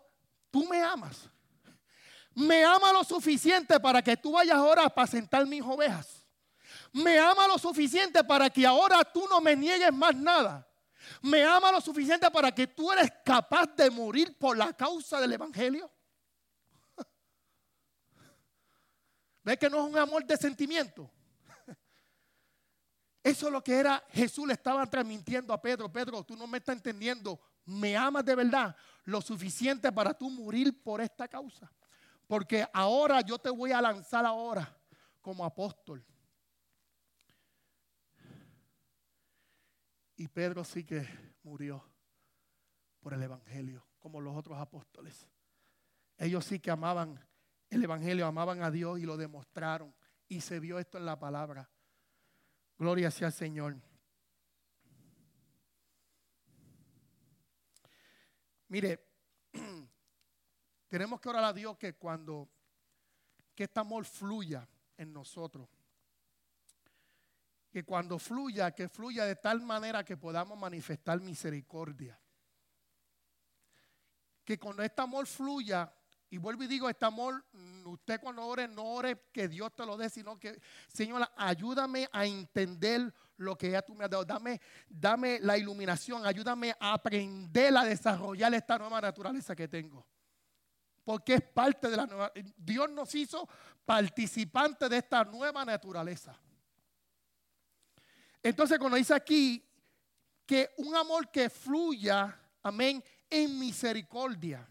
tú 0.49 0.65
me 0.69 0.81
amas. 0.81 1.29
Me 2.33 2.63
ama 2.63 2.93
lo 2.93 3.03
suficiente 3.03 3.77
para 3.77 4.01
que 4.01 4.15
tú 4.15 4.31
vayas 4.31 4.55
ahora 4.55 4.83
a 4.83 4.85
apacentar 4.85 5.45
mis 5.45 5.61
ovejas. 5.61 6.25
Me 6.93 7.19
ama 7.19 7.45
lo 7.45 7.57
suficiente 7.57 8.23
para 8.23 8.49
que 8.49 8.65
ahora 8.65 9.03
tú 9.03 9.27
no 9.29 9.41
me 9.41 9.53
niegues 9.53 9.91
más 9.91 10.15
nada 10.15 10.65
me 11.21 11.43
ama 11.43 11.71
lo 11.71 11.81
suficiente 11.81 12.29
para 12.29 12.51
que 12.51 12.67
tú 12.67 12.91
eres 12.91 13.11
capaz 13.25 13.67
de 13.75 13.89
morir 13.89 14.37
por 14.37 14.55
la 14.55 14.71
causa 14.73 15.19
del 15.19 15.33
Evangelio. 15.33 15.91
¿Ves 19.43 19.57
que 19.57 19.69
no 19.69 19.85
es 19.85 19.91
un 19.91 19.97
amor 19.97 20.25
de 20.25 20.37
sentimiento? 20.37 21.09
Eso 23.23 23.47
es 23.47 23.53
lo 23.53 23.63
que 23.63 23.77
era 23.77 24.03
Jesús 24.09 24.47
le 24.47 24.53
estaba 24.53 24.85
transmitiendo 24.85 25.53
a 25.53 25.61
Pedro. 25.61 25.91
Pedro, 25.91 26.23
tú 26.23 26.35
no 26.35 26.47
me 26.47 26.57
estás 26.57 26.75
entendiendo. 26.75 27.39
Me 27.65 27.95
amas 27.95 28.25
de 28.25 28.35
verdad 28.35 28.75
lo 29.05 29.21
suficiente 29.21 29.91
para 29.91 30.13
tú 30.13 30.29
morir 30.29 30.81
por 30.81 31.01
esta 31.01 31.27
causa. 31.27 31.71
Porque 32.27 32.65
ahora 32.73 33.21
yo 33.21 33.39
te 33.39 33.49
voy 33.49 33.71
a 33.71 33.81
lanzar 33.81 34.25
ahora 34.25 34.77
como 35.21 35.43
apóstol. 35.43 36.05
Y 40.15 40.27
Pedro 40.27 40.63
sí 40.63 40.83
que 40.83 41.07
murió 41.43 41.83
por 42.99 43.13
el 43.13 43.23
Evangelio, 43.23 43.87
como 43.99 44.19
los 44.19 44.35
otros 44.35 44.59
apóstoles. 44.59 45.27
Ellos 46.17 46.43
sí 46.43 46.59
que 46.59 46.69
amaban 46.69 47.17
el 47.69 47.83
Evangelio, 47.83 48.25
amaban 48.25 48.63
a 48.63 48.71
Dios 48.71 48.99
y 48.99 49.03
lo 49.03 49.17
demostraron. 49.17 49.93
Y 50.27 50.41
se 50.41 50.59
vio 50.59 50.79
esto 50.79 50.97
en 50.97 51.05
la 51.05 51.19
palabra. 51.19 51.69
Gloria 52.77 53.11
sea 53.11 53.27
al 53.27 53.33
Señor. 53.33 53.77
Mire, 58.67 59.07
tenemos 60.87 61.19
que 61.19 61.29
orar 61.29 61.43
a 61.43 61.53
Dios 61.53 61.77
que 61.77 61.93
cuando 61.95 62.49
que 63.55 63.63
este 63.65 63.79
amor 63.79 64.05
fluya 64.05 64.67
en 64.95 65.11
nosotros 65.11 65.67
que 67.69 67.83
cuando 67.83 68.17
fluya, 68.17 68.71
que 68.71 68.89
fluya 68.89 69.25
de 69.25 69.35
tal 69.35 69.61
manera 69.61 70.03
que 70.03 70.17
podamos 70.17 70.57
manifestar 70.57 71.21
misericordia. 71.21 72.19
Que 74.43 74.57
cuando 74.57 74.81
este 74.81 75.01
amor 75.01 75.27
fluya, 75.27 75.93
Y 76.31 76.37
vuelvo 76.37 76.63
y 76.63 76.67
digo, 76.67 76.87
este 76.87 77.05
amor, 77.05 77.43
usted 77.85 78.21
cuando 78.21 78.45
ore, 78.45 78.67
no 78.67 78.83
ore 78.83 79.29
que 79.31 79.47
Dios 79.47 79.75
te 79.75 79.83
lo 79.83 79.97
dé, 79.97 80.09
sino 80.09 80.39
que, 80.39 80.61
Señora, 80.87 81.31
ayúdame 81.35 82.07
a 82.11 82.25
entender 82.25 83.11
lo 83.37 83.57
que 83.57 83.71
ya 83.71 83.81
tú 83.81 83.95
me 83.95 84.03
has 84.03 84.11
dado. 84.11 84.25
Dame, 84.25 84.61
dame 84.87 85.39
la 85.39 85.57
iluminación, 85.57 86.25
ayúdame 86.27 86.75
a 86.79 86.93
aprender 86.93 87.75
a 87.75 87.83
desarrollar 87.83 88.53
esta 88.53 88.77
nueva 88.77 89.01
naturaleza 89.01 89.55
que 89.55 89.67
tengo. 89.67 90.05
Porque 91.03 91.35
es 91.35 91.41
parte 91.41 91.89
de 91.89 91.97
la 91.97 92.05
nueva. 92.05 92.31
Dios 92.55 92.91
nos 92.91 93.15
hizo 93.15 93.49
participantes 93.83 94.87
de 94.87 94.97
esta 94.97 95.23
nueva 95.23 95.65
naturaleza. 95.65 96.39
Entonces, 98.43 98.77
cuando 98.77 98.97
dice 98.97 99.15
aquí 99.15 99.65
que 100.45 100.69
un 100.77 100.95
amor 100.95 101.31
que 101.31 101.49
fluya, 101.49 102.39
amén, 102.61 103.03
en 103.27 103.57
misericordia 103.57 104.67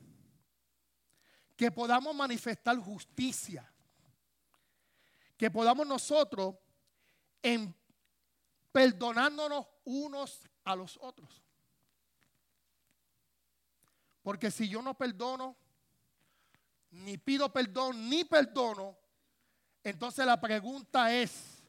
que 1.59 1.73
podamos 1.73 2.15
manifestar 2.15 2.77
justicia, 2.79 3.69
que 5.37 5.51
podamos 5.51 5.85
nosotros 5.89 6.55
perdonándonos 8.71 9.67
unos 9.85 10.49
a 10.63 10.77
los 10.77 10.97
otros. 11.03 11.43
Porque 14.23 14.53
si 14.53 14.69
yo 14.69 14.83
no 14.83 14.97
perdono, 14.97 15.57
ni 16.91 17.19
pido 17.19 17.53
perdón, 17.53 18.09
ni 18.09 18.25
perdono, 18.25 18.97
entonces 19.83 20.25
la 20.25 20.41
pregunta 20.41 21.13
es, 21.13 21.61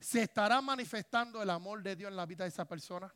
¿se 0.00 0.22
estará 0.22 0.62
manifestando 0.62 1.42
el 1.42 1.50
amor 1.50 1.82
de 1.82 1.96
Dios 1.96 2.10
en 2.10 2.16
la 2.16 2.24
vida 2.24 2.44
de 2.44 2.48
esa 2.48 2.66
persona? 2.66 3.14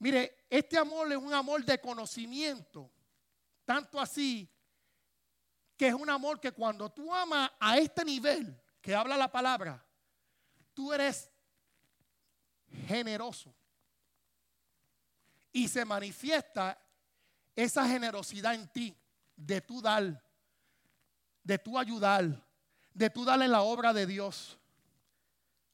Mire, 0.00 0.46
este 0.48 0.78
amor 0.78 1.12
es 1.12 1.18
un 1.18 1.32
amor 1.32 1.62
de 1.62 1.78
conocimiento, 1.78 2.90
tanto 3.66 4.00
así 4.00 4.50
que 5.76 5.88
es 5.88 5.94
un 5.94 6.08
amor 6.08 6.40
que 6.40 6.52
cuando 6.52 6.90
tú 6.90 7.14
amas 7.14 7.50
a 7.60 7.76
este 7.78 8.04
nivel 8.04 8.58
que 8.80 8.94
habla 8.94 9.16
la 9.16 9.30
palabra, 9.30 9.84
tú 10.72 10.92
eres 10.92 11.30
generoso. 12.86 13.54
Y 15.52 15.68
se 15.68 15.84
manifiesta 15.84 16.80
esa 17.54 17.86
generosidad 17.86 18.54
en 18.54 18.68
ti, 18.68 18.96
de 19.36 19.60
tu 19.60 19.82
dar, 19.82 20.22
de 21.42 21.58
tu 21.58 21.78
ayudar, 21.78 22.24
de 22.94 23.10
tu 23.10 23.24
dar 23.24 23.42
en 23.42 23.50
la 23.50 23.60
obra 23.60 23.92
de 23.92 24.06
Dios. 24.06 24.58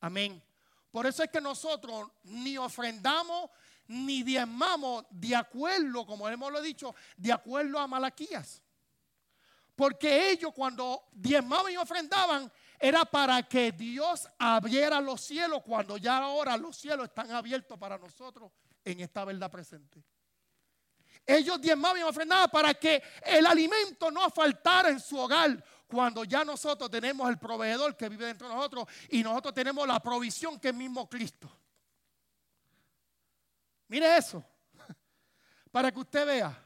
Amén. 0.01 0.43
Por 0.91 1.07
eso 1.07 1.23
es 1.23 1.31
que 1.31 1.41
nosotros 1.41 2.11
ni 2.25 2.57
ofrendamos 2.57 3.51
ni 3.89 4.23
diezmamos 4.23 5.05
de 5.11 5.35
acuerdo, 5.37 6.07
como 6.07 6.29
hemos 6.29 6.53
lo 6.53 6.61
dicho, 6.61 6.95
de 7.17 7.33
acuerdo 7.33 7.79
a 7.79 7.87
Malaquías. 7.87 8.63
Porque 9.75 10.31
ellos 10.31 10.53
cuando 10.55 11.05
diezmaban 11.13 11.73
y 11.73 11.77
ofrendaban 11.77 12.51
era 12.79 13.05
para 13.05 13.43
que 13.43 13.73
Dios 13.73 14.29
abriera 14.39 15.01
los 15.01 15.21
cielos 15.21 15.63
cuando 15.63 15.97
ya 15.97 16.19
ahora 16.19 16.57
los 16.57 16.77
cielos 16.77 17.09
están 17.09 17.31
abiertos 17.31 17.79
para 17.79 17.99
nosotros 17.99 18.51
en 18.85 19.01
esta 19.01 19.25
verdad 19.25 19.51
presente. 19.51 20.03
Ellos 21.27 21.61
diezmaban 21.61 22.01
y 22.01 22.05
ofrendaban 22.05 22.49
para 22.51 22.75
que 22.75 23.03
el 23.23 23.45
alimento 23.47 24.11
no 24.11 24.31
faltara 24.31 24.91
en 24.91 25.01
su 25.01 25.19
hogar 25.19 25.63
cuando 25.87 26.25
ya 26.25 26.45
nosotros 26.45 26.91
tenemos 26.91 27.29
el 27.29 27.39
proveedor 27.39 27.97
que 27.97 28.09
vive 28.09 28.27
dentro 28.27 28.49
de 28.49 28.55
nosotros 28.55 28.87
y 29.11 29.23
nosotros 29.23 29.53
tenemos 29.53 29.87
la 29.87 30.01
provisión 30.01 30.59
que 30.61 30.69
es 30.69 30.75
mismo 30.75 31.09
Cristo. 31.09 31.51
Mire 33.89 34.17
eso, 34.17 34.45
para 35.71 35.93
que 35.93 35.99
usted 35.99 36.27
vea. 36.27 36.63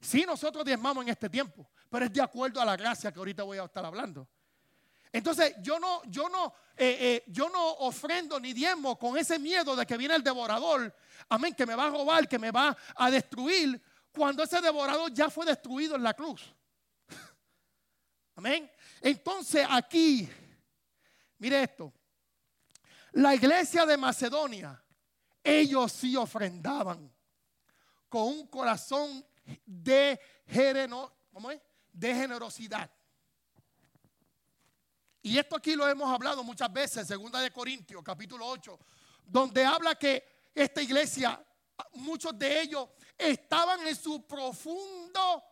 Si 0.00 0.24
nosotros 0.24 0.64
diezmamos 0.64 1.02
en 1.02 1.10
este 1.10 1.28
tiempo, 1.28 1.68
pero 1.90 2.06
es 2.06 2.12
de 2.12 2.22
acuerdo 2.22 2.60
a 2.60 2.64
la 2.64 2.76
gracia 2.76 3.12
que 3.12 3.18
ahorita 3.18 3.42
voy 3.42 3.58
a 3.58 3.64
estar 3.64 3.84
hablando. 3.84 4.28
Entonces 5.12 5.54
yo 5.62 5.78
no, 5.78 6.02
yo 6.04 6.28
no, 6.28 6.52
eh, 6.76 6.96
eh, 7.00 7.24
yo 7.28 7.48
no 7.48 7.72
ofrendo 7.78 8.38
ni 8.38 8.52
diezmo 8.52 8.98
con 8.98 9.16
ese 9.16 9.38
miedo 9.38 9.74
de 9.74 9.86
que 9.86 9.96
viene 9.96 10.14
el 10.14 10.22
devorador, 10.22 10.94
amén, 11.28 11.54
que 11.54 11.66
me 11.66 11.74
va 11.74 11.86
a 11.86 11.90
robar, 11.90 12.28
que 12.28 12.38
me 12.38 12.50
va 12.50 12.76
a 12.94 13.10
destruir, 13.10 13.80
cuando 14.12 14.42
ese 14.42 14.60
devorador 14.60 15.12
ya 15.12 15.30
fue 15.30 15.46
destruido 15.46 15.96
en 15.96 16.02
la 16.02 16.14
cruz. 16.14 16.54
Amén. 18.36 18.70
Entonces 19.00 19.66
aquí, 19.68 20.28
mire 21.38 21.62
esto, 21.62 21.92
la 23.12 23.34
iglesia 23.34 23.86
de 23.86 23.96
Macedonia 23.96 24.82
ellos 25.48 25.92
sí 25.92 26.14
ofrendaban 26.16 27.10
con 28.08 28.22
un 28.22 28.46
corazón 28.48 29.24
de, 29.64 30.20
generosidad. 32.00 32.90
Y 35.22 35.38
esto 35.38 35.56
aquí 35.56 35.74
lo 35.74 35.88
hemos 35.88 36.10
hablado 36.10 36.44
muchas 36.44 36.70
veces, 36.72 37.06
segunda 37.06 37.40
de 37.40 37.50
Corintios, 37.50 38.02
capítulo 38.02 38.46
8, 38.46 38.78
donde 39.24 39.64
habla 39.64 39.94
que 39.94 40.50
esta 40.54 40.82
iglesia, 40.82 41.42
muchos 41.94 42.38
de 42.38 42.60
ellos 42.60 42.88
estaban 43.16 43.86
en 43.86 43.96
su 43.96 44.26
profundo 44.26 45.44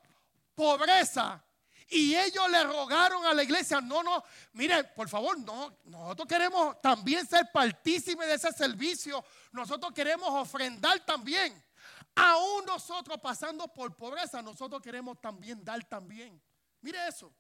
pobreza 0.55 1.43
y 1.89 2.17
ellos 2.17 2.51
le 2.51 2.65
rogaron 2.65 3.25
a 3.27 3.33
la 3.33 3.43
iglesia, 3.43 3.81
no, 3.81 4.03
no, 4.03 4.25
mire, 4.53 4.85
por 4.85 5.09
favor, 5.09 5.39
no, 5.39 5.79
nosotros 5.85 6.27
queremos 6.27 6.81
también 6.81 7.27
ser 7.27 7.49
partícipes 7.53 8.27
de 8.27 8.35
ese 8.35 8.53
servicio, 8.53 9.25
nosotros 9.53 9.93
queremos 9.93 10.29
ofrendar 10.31 11.05
también. 11.07 11.63
Aún 12.15 12.65
nosotros 12.65 13.19
pasando 13.21 13.69
por 13.69 13.95
pobreza, 13.95 14.43
nosotros 14.43 14.81
queremos 14.81 15.21
también 15.21 15.63
dar 15.63 15.85
también. 15.85 16.41
Mire 16.81 17.07
eso. 17.07 17.33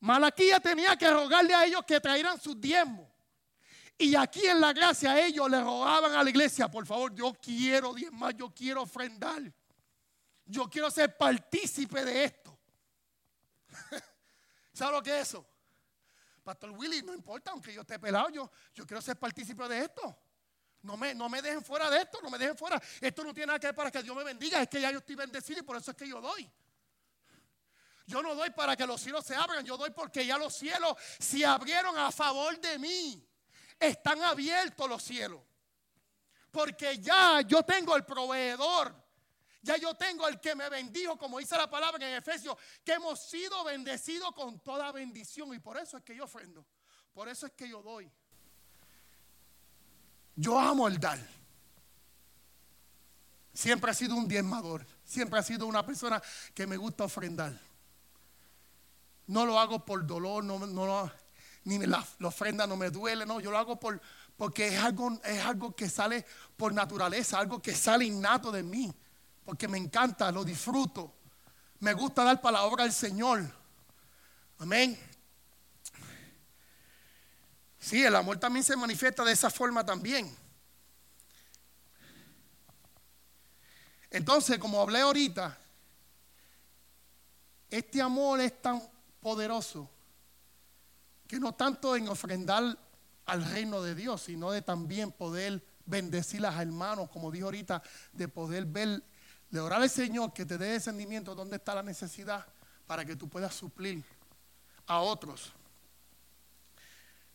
Malaquía 0.00 0.58
tenía 0.58 0.96
que 0.96 1.10
rogarle 1.10 1.54
a 1.54 1.64
ellos 1.64 1.82
que 1.86 2.00
trajeran 2.00 2.40
sus 2.40 2.58
diezmos. 2.60 3.06
Y 3.98 4.14
aquí 4.14 4.46
en 4.46 4.60
la 4.60 4.72
gracia 4.72 5.20
ellos 5.24 5.50
le 5.50 5.60
rogaban 5.60 6.12
a 6.12 6.22
la 6.22 6.30
iglesia, 6.30 6.68
por 6.68 6.86
favor, 6.86 7.12
yo 7.14 7.34
quiero 7.34 7.92
diezmar, 7.94 8.34
yo 8.34 8.54
quiero 8.54 8.82
ofrendar. 8.82 9.42
Yo 10.46 10.70
quiero 10.70 10.90
ser 10.90 11.16
partícipe 11.16 12.04
de 12.04 12.24
esto. 12.24 12.47
¿Sabe 14.72 14.92
lo 14.92 15.02
que 15.02 15.20
es 15.20 15.28
eso? 15.28 15.46
Pastor 16.42 16.70
Willy, 16.70 17.02
no 17.02 17.12
importa, 17.12 17.50
aunque 17.50 17.74
yo 17.74 17.82
esté 17.82 17.98
pelado, 17.98 18.30
yo, 18.30 18.50
yo 18.74 18.86
quiero 18.86 19.02
ser 19.02 19.18
partícipe 19.18 19.68
de 19.68 19.80
esto. 19.80 20.16
No 20.82 20.96
me, 20.96 21.14
no 21.14 21.28
me 21.28 21.42
dejen 21.42 21.62
fuera 21.62 21.90
de 21.90 21.98
esto, 21.98 22.20
no 22.22 22.30
me 22.30 22.38
dejen 22.38 22.56
fuera. 22.56 22.80
Esto 23.00 23.24
no 23.24 23.34
tiene 23.34 23.48
nada 23.48 23.58
que 23.58 23.66
ver 23.66 23.74
para 23.74 23.90
que 23.90 24.02
Dios 24.02 24.16
me 24.16 24.24
bendiga, 24.24 24.62
es 24.62 24.68
que 24.68 24.80
ya 24.80 24.90
yo 24.90 24.98
estoy 24.98 25.16
bendecido 25.16 25.60
y 25.60 25.62
por 25.62 25.76
eso 25.76 25.90
es 25.90 25.96
que 25.96 26.08
yo 26.08 26.20
doy. 26.20 26.50
Yo 28.06 28.22
no 28.22 28.34
doy 28.34 28.48
para 28.50 28.74
que 28.74 28.86
los 28.86 29.00
cielos 29.00 29.26
se 29.26 29.34
abran, 29.34 29.62
yo 29.66 29.76
doy 29.76 29.90
porque 29.90 30.24
ya 30.24 30.38
los 30.38 30.54
cielos 30.54 30.96
se 31.18 31.44
abrieron 31.44 31.98
a 31.98 32.10
favor 32.10 32.58
de 32.58 32.78
mí. 32.78 33.28
Están 33.78 34.22
abiertos 34.22 34.88
los 34.88 35.02
cielos. 35.02 35.42
Porque 36.50 36.98
ya 36.98 37.42
yo 37.42 37.62
tengo 37.62 37.94
el 37.94 38.06
proveedor 38.06 38.94
ya 39.60 39.76
yo 39.76 39.94
tengo 39.94 40.28
el 40.28 40.40
que 40.40 40.54
me 40.54 40.68
bendijo, 40.68 41.18
como 41.18 41.38
dice 41.38 41.56
la 41.56 41.68
palabra 41.68 42.08
en 42.08 42.14
Efesios, 42.14 42.56
que 42.84 42.92
hemos 42.92 43.20
sido 43.20 43.64
bendecidos 43.64 44.32
con 44.32 44.60
toda 44.60 44.92
bendición. 44.92 45.52
Y 45.52 45.58
por 45.58 45.76
eso 45.76 45.96
es 45.96 46.04
que 46.04 46.14
yo 46.14 46.24
ofrendo. 46.24 46.64
Por 47.12 47.28
eso 47.28 47.46
es 47.46 47.52
que 47.52 47.68
yo 47.68 47.82
doy. 47.82 48.10
Yo 50.36 50.58
amo 50.58 50.86
el 50.86 50.98
dar. 51.00 51.18
Siempre 53.52 53.90
ha 53.90 53.94
sido 53.94 54.14
un 54.14 54.28
diezmador. 54.28 54.86
Siempre 55.04 55.40
ha 55.40 55.42
sido 55.42 55.66
una 55.66 55.84
persona 55.84 56.22
que 56.54 56.66
me 56.66 56.76
gusta 56.76 57.04
ofrendar. 57.04 57.58
No 59.26 59.44
lo 59.44 59.58
hago 59.58 59.84
por 59.84 60.06
dolor, 60.06 60.44
no, 60.44 60.58
no 60.64 61.12
ni 61.64 61.78
la, 61.78 62.06
la, 62.18 62.28
ofrenda 62.28 62.66
no 62.66 62.76
me 62.76 62.88
duele, 62.88 63.26
no, 63.26 63.40
yo 63.40 63.50
lo 63.50 63.58
hago 63.58 63.78
por, 63.78 64.00
porque 64.38 64.68
es 64.68 64.78
algo, 64.78 65.20
es 65.22 65.44
algo 65.44 65.76
que 65.76 65.90
sale 65.90 66.24
por 66.56 66.72
naturaleza, 66.72 67.38
algo 67.38 67.60
que 67.60 67.74
sale 67.74 68.06
innato 68.06 68.50
de 68.50 68.62
mí 68.62 68.94
porque 69.48 69.66
me 69.66 69.78
encanta, 69.78 70.30
lo 70.30 70.44
disfruto. 70.44 71.14
Me 71.78 71.94
gusta 71.94 72.22
dar 72.22 72.38
para 72.38 72.58
la 72.58 72.64
obra 72.64 72.84
del 72.84 72.92
Señor. 72.92 73.50
Amén. 74.58 75.00
Sí, 77.78 78.04
el 78.04 78.14
amor 78.14 78.36
también 78.36 78.62
se 78.62 78.76
manifiesta 78.76 79.24
de 79.24 79.32
esa 79.32 79.48
forma 79.48 79.86
también. 79.86 80.36
Entonces, 84.10 84.58
como 84.58 84.82
hablé 84.82 85.00
ahorita, 85.00 85.58
este 87.70 88.02
amor 88.02 88.40
es 88.40 88.60
tan 88.60 88.82
poderoso 89.18 89.90
que 91.26 91.40
no 91.40 91.54
tanto 91.54 91.96
en 91.96 92.06
ofrendar 92.06 92.78
al 93.24 93.44
reino 93.50 93.80
de 93.80 93.94
Dios, 93.94 94.20
sino 94.20 94.50
de 94.50 94.60
también 94.60 95.10
poder 95.10 95.66
bendecir 95.86 96.44
a 96.44 96.50
los 96.50 96.60
hermanos, 96.60 97.08
como 97.08 97.30
dijo 97.30 97.46
ahorita, 97.46 97.82
de 98.12 98.28
poder 98.28 98.66
ver 98.66 99.02
de 99.50 99.60
orar 99.60 99.82
al 99.82 99.90
Señor 99.90 100.32
que 100.32 100.44
te 100.44 100.58
dé 100.58 100.74
discernimiento 100.74 101.34
dónde 101.34 101.56
está 101.56 101.74
la 101.74 101.82
necesidad 101.82 102.46
para 102.86 103.04
que 103.04 103.16
tú 103.16 103.28
puedas 103.28 103.54
suplir 103.54 104.04
a 104.86 105.00
otros. 105.00 105.52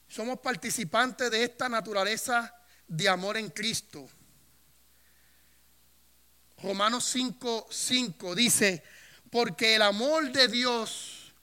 Somos 0.08 0.40
participantes 0.40 1.32
de 1.32 1.44
esta 1.44 1.70
naturaleza 1.70 2.54
de 2.88 3.10
amor 3.10 3.38
en 3.38 3.50
Cristo. 3.50 4.08
Romanos 6.62 7.06
5, 7.06 7.68
5 7.70 8.36
dice, 8.36 8.84
porque 9.30 9.76
el 9.76 9.82
amor 9.82 10.32
de 10.32 10.48
Dios 10.48 11.34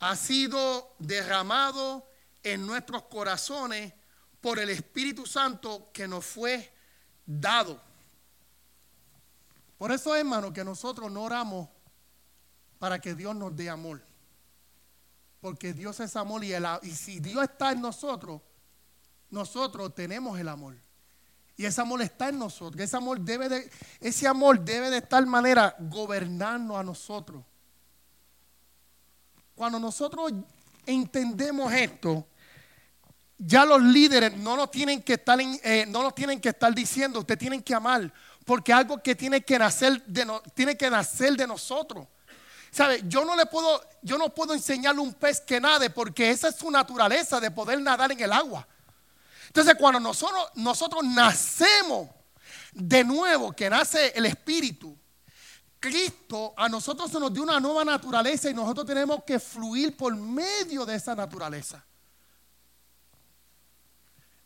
ha 0.00 0.16
sido 0.16 0.94
derramado 0.98 2.06
en 2.42 2.66
nuestros 2.66 3.04
corazones 3.04 3.92
por 4.40 4.58
el 4.58 4.70
Espíritu 4.70 5.24
Santo 5.24 5.90
que 5.92 6.06
nos 6.06 6.26
fue 6.26 6.72
dado. 7.24 7.82
Por 9.82 9.90
eso, 9.90 10.14
hermano, 10.14 10.52
que 10.52 10.62
nosotros 10.62 11.10
no 11.10 11.24
oramos 11.24 11.68
para 12.78 13.00
que 13.00 13.16
Dios 13.16 13.34
nos 13.34 13.56
dé 13.56 13.68
amor. 13.68 14.00
Porque 15.40 15.72
Dios 15.72 15.98
es 15.98 16.14
amor 16.14 16.44
y, 16.44 16.52
y 16.82 16.90
si 16.92 17.18
Dios 17.18 17.42
está 17.42 17.72
en 17.72 17.80
nosotros, 17.80 18.40
nosotros 19.28 19.92
tenemos 19.92 20.38
el 20.38 20.46
amor. 20.46 20.76
Y 21.56 21.64
ese 21.64 21.80
amor 21.80 22.00
está 22.00 22.28
en 22.28 22.38
nosotros. 22.38 22.80
Ese 22.80 22.96
amor 22.96 23.18
debe 23.22 23.48
de, 23.48 23.68
ese 23.98 24.28
amor 24.28 24.60
debe 24.60 24.88
de 24.88 25.02
tal 25.02 25.26
manera 25.26 25.74
gobernarnos 25.80 26.76
a 26.76 26.84
nosotros. 26.84 27.44
Cuando 29.56 29.80
nosotros 29.80 30.32
entendemos 30.86 31.72
esto, 31.72 32.24
ya 33.36 33.64
los 33.64 33.82
líderes 33.82 34.36
no 34.36 34.56
nos 34.56 34.70
tienen 34.70 35.02
que 35.02 35.14
estar, 35.14 35.40
eh, 35.40 35.86
no 35.88 36.04
nos 36.04 36.14
tienen 36.14 36.40
que 36.40 36.50
estar 36.50 36.72
diciendo, 36.72 37.18
ustedes 37.18 37.40
tienen 37.40 37.62
que 37.62 37.74
amar, 37.74 38.12
porque 38.44 38.72
algo 38.72 39.02
que 39.02 39.14
tiene 39.14 39.42
que 39.42 39.58
nacer 39.58 40.02
de, 40.04 40.26
tiene 40.54 40.76
que 40.76 40.90
nacer 40.90 41.36
de 41.36 41.46
nosotros. 41.46 42.06
¿Sabe? 42.70 43.02
Yo 43.06 43.24
no 43.24 43.36
le 43.36 43.46
puedo, 43.46 43.82
yo 44.00 44.16
no 44.16 44.34
puedo 44.34 44.54
enseñarle 44.54 45.00
un 45.00 45.12
pez 45.12 45.40
que 45.40 45.60
nade, 45.60 45.90
porque 45.90 46.30
esa 46.30 46.48
es 46.48 46.56
su 46.56 46.70
naturaleza 46.70 47.38
de 47.38 47.50
poder 47.50 47.80
nadar 47.80 48.10
en 48.12 48.20
el 48.20 48.32
agua. 48.32 48.66
Entonces, 49.48 49.74
cuando 49.78 50.00
nosotros, 50.00 50.48
nosotros 50.54 51.04
nacemos 51.04 52.08
de 52.72 53.04
nuevo, 53.04 53.52
que 53.52 53.68
nace 53.68 54.12
el 54.14 54.24
Espíritu, 54.24 54.96
Cristo 55.78 56.54
a 56.56 56.68
nosotros 56.68 57.10
se 57.10 57.18
nos 57.18 57.34
dio 57.34 57.42
una 57.42 57.60
nueva 57.60 57.84
naturaleza 57.84 58.48
y 58.48 58.54
nosotros 58.54 58.86
tenemos 58.86 59.24
que 59.24 59.38
fluir 59.38 59.96
por 59.96 60.14
medio 60.16 60.86
de 60.86 60.94
esa 60.94 61.14
naturaleza. 61.14 61.84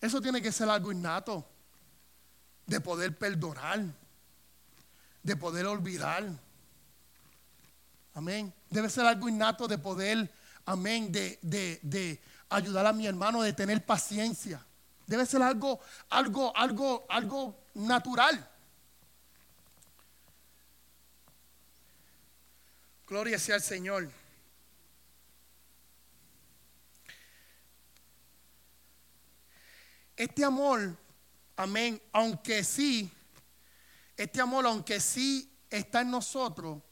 Eso 0.01 0.21
tiene 0.21 0.43
que 0.43 0.51
ser 0.51 0.69
algo 0.69 0.91
innato, 0.91 1.47
de 2.67 2.81
poder 2.81 3.17
perdonar, 3.17 3.81
de 5.23 5.37
poder 5.37 5.67
olvidar. 5.67 6.25
Amén. 8.15 8.53
Debe 8.71 8.91
ser 8.91 9.07
algo 9.07 9.29
innato 9.29 9.69
de 9.69 9.79
poder, 9.79 10.33
amén, 10.65 11.13
de, 11.13 11.39
de, 11.43 11.79
de 11.83 12.21
ayudar 12.49 12.87
a 12.87 12.93
mi 12.93 13.07
hermano, 13.07 13.43
de 13.43 13.53
tener 13.53 13.85
paciencia. 13.85 14.65
Debe 15.07 15.25
ser 15.27 15.43
algo, 15.43 15.81
algo, 16.11 16.57
algo, 16.57 17.07
algo 17.09 17.57
natural. 17.75 18.51
Gloria 23.07 23.39
sea 23.39 23.55
al 23.55 23.63
Señor. 23.63 24.11
Este 30.17 30.45
amor, 30.45 30.97
amén, 31.57 32.01
aunque 32.13 32.63
sí, 32.63 33.11
este 34.17 34.41
amor, 34.41 34.67
aunque 34.67 35.01
sí 35.01 35.51
está 35.71 36.03
en 36.03 36.11
nosotros, 36.11 36.83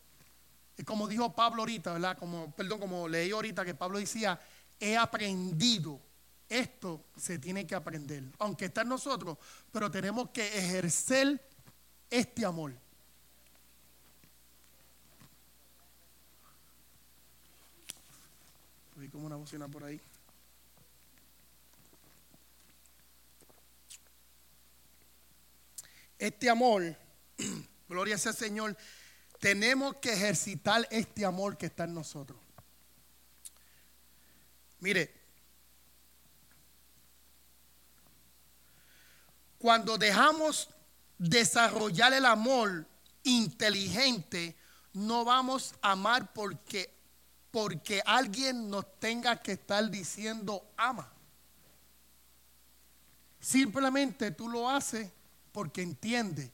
como 0.85 1.07
dijo 1.07 1.35
Pablo 1.35 1.63
ahorita, 1.63 1.93
¿verdad? 1.93 2.19
Como, 2.19 2.51
perdón, 2.53 2.81
como 2.81 3.07
leí 3.09 3.31
ahorita 3.31 3.65
que 3.65 3.75
Pablo 3.75 3.99
decía, 3.99 4.41
he 4.81 4.97
aprendido 4.97 6.01
esto 6.49 7.05
se 7.17 7.39
tiene 7.39 7.67
que 7.67 7.75
aprender, 7.75 8.25
aunque 8.39 8.67
está 8.67 8.83
en 8.83 8.89
nosotros, 8.89 9.39
pero 9.73 9.91
tenemos 9.91 10.31
que 10.31 10.47
ejercer 10.59 11.41
este 12.11 12.45
amor. 12.45 12.73
Como 19.13 19.27
una 19.27 19.37
bocina 19.37 19.69
por 19.69 19.85
ahí. 19.85 20.01
Este 26.19 26.49
amor, 26.49 26.97
gloria 27.89 28.19
sea 28.19 28.33
Señor, 28.33 28.77
tenemos 29.41 29.97
que 29.97 30.13
ejercitar 30.13 30.87
este 30.91 31.25
amor 31.25 31.57
que 31.57 31.67
está 31.67 31.85
en 31.85 31.95
nosotros. 31.95 32.39
Mire, 34.81 35.25
Cuando 39.65 39.97
dejamos 39.97 40.69
desarrollar 41.17 42.13
el 42.13 42.27
amor 42.27 42.87
inteligente, 43.23 44.55
no 44.93 45.25
vamos 45.25 45.75
a 45.81 45.93
amar 45.93 46.35
porque, 46.35 46.95
porque 47.51 48.03
alguien 48.05 48.69
nos 48.69 49.01
tenga 49.01 49.41
que 49.41 49.53
estar 49.53 49.91
diciendo 49.91 50.71
ama. 50.77 51.11
Simplemente 53.41 54.33
tú 54.33 54.51
lo 54.51 54.69
haces 54.69 55.11
porque 55.55 55.83
entiende, 55.83 56.51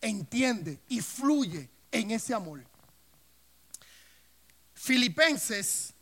entiende 0.00 0.78
y 0.86 1.00
fluye 1.00 1.68
en 1.90 2.12
ese 2.12 2.32
amor. 2.32 2.64
Filipenses, 4.72 5.92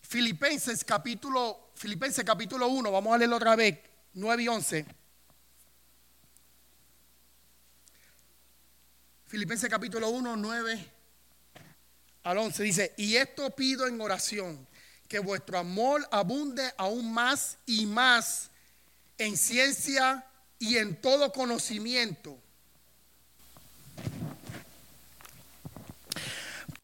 Filipenses 0.00 0.84
capítulo 0.84 1.72
Filipenses 1.74 2.24
capítulo 2.24 2.68
1, 2.68 2.92
vamos 2.92 3.12
a 3.12 3.18
leerlo 3.18 3.34
otra 3.34 3.56
vez, 3.56 3.76
9 4.12 4.42
y 4.44 4.48
11. 4.48 4.86
Filipenses 9.26 9.68
capítulo 9.68 10.10
1, 10.10 10.36
9 10.36 10.92
al 12.22 12.38
11 12.38 12.62
dice, 12.62 12.94
y 12.96 13.16
esto 13.16 13.50
pido 13.50 13.88
en 13.88 14.00
oración, 14.00 14.64
que 15.08 15.18
vuestro 15.18 15.58
amor 15.58 16.06
abunde 16.12 16.72
aún 16.78 17.12
más 17.12 17.58
y 17.66 17.84
más 17.86 18.51
en 19.24 19.36
ciencia 19.36 20.26
y 20.58 20.76
en 20.76 21.00
todo 21.00 21.32
conocimiento, 21.32 22.38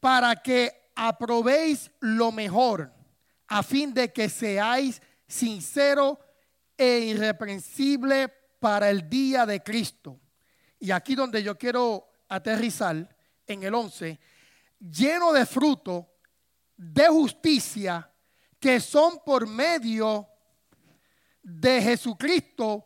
para 0.00 0.36
que 0.36 0.90
aprobéis 0.94 1.90
lo 2.00 2.32
mejor 2.32 2.92
a 3.48 3.62
fin 3.62 3.92
de 3.94 4.12
que 4.12 4.28
seáis 4.28 5.00
sincero 5.26 6.18
e 6.76 6.98
irreprensible 6.98 8.28
para 8.60 8.90
el 8.90 9.08
día 9.08 9.46
de 9.46 9.62
Cristo. 9.62 10.20
Y 10.78 10.90
aquí 10.90 11.14
donde 11.14 11.42
yo 11.42 11.58
quiero 11.58 12.08
aterrizar, 12.28 13.16
en 13.46 13.62
el 13.62 13.74
11, 13.74 14.20
lleno 14.78 15.32
de 15.32 15.46
fruto 15.46 16.08
de 16.76 17.08
justicia 17.08 18.12
que 18.60 18.78
son 18.78 19.20
por 19.24 19.46
medio 19.46 20.28
de 21.48 21.80
Jesucristo 21.80 22.84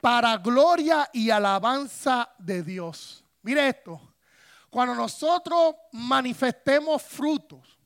para 0.00 0.36
gloria 0.36 1.08
y 1.12 1.30
alabanza 1.30 2.28
de 2.38 2.62
Dios. 2.62 3.24
Mire 3.42 3.68
esto, 3.68 4.00
cuando 4.68 4.94
nosotros 4.94 5.74
manifestemos 5.92 7.02
frutos, 7.02 7.78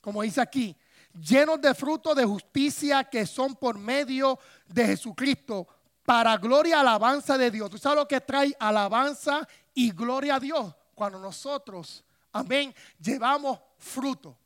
como 0.00 0.22
dice 0.22 0.40
aquí, 0.40 0.76
llenos 1.12 1.60
de 1.60 1.74
frutos 1.74 2.16
de 2.16 2.24
justicia 2.24 3.04
que 3.04 3.26
son 3.26 3.54
por 3.54 3.78
medio 3.78 4.38
de 4.66 4.86
Jesucristo, 4.86 5.68
para 6.04 6.36
gloria 6.38 6.76
y 6.76 6.80
alabanza 6.80 7.38
de 7.38 7.50
Dios. 7.50 7.70
¿Tú 7.70 7.78
sabes 7.78 7.98
lo 7.98 8.08
que 8.08 8.20
trae 8.20 8.56
alabanza 8.58 9.46
y 9.74 9.92
gloria 9.92 10.36
a 10.36 10.40
Dios? 10.40 10.74
Cuando 10.94 11.20
nosotros, 11.20 12.04
amén, 12.32 12.74
llevamos 12.98 13.60
fruto. 13.78 14.36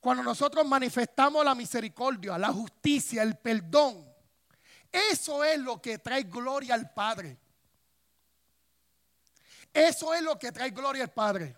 Cuando 0.00 0.22
nosotros 0.22 0.64
manifestamos 0.66 1.44
la 1.44 1.54
misericordia, 1.54 2.38
la 2.38 2.52
justicia, 2.52 3.22
el 3.22 3.36
perdón. 3.36 4.06
Eso 4.92 5.44
es 5.44 5.58
lo 5.58 5.80
que 5.80 5.98
trae 5.98 6.22
gloria 6.24 6.74
al 6.74 6.92
Padre. 6.92 7.38
Eso 9.72 10.14
es 10.14 10.22
lo 10.22 10.38
que 10.38 10.52
trae 10.52 10.70
gloria 10.70 11.02
al 11.02 11.12
Padre. 11.12 11.56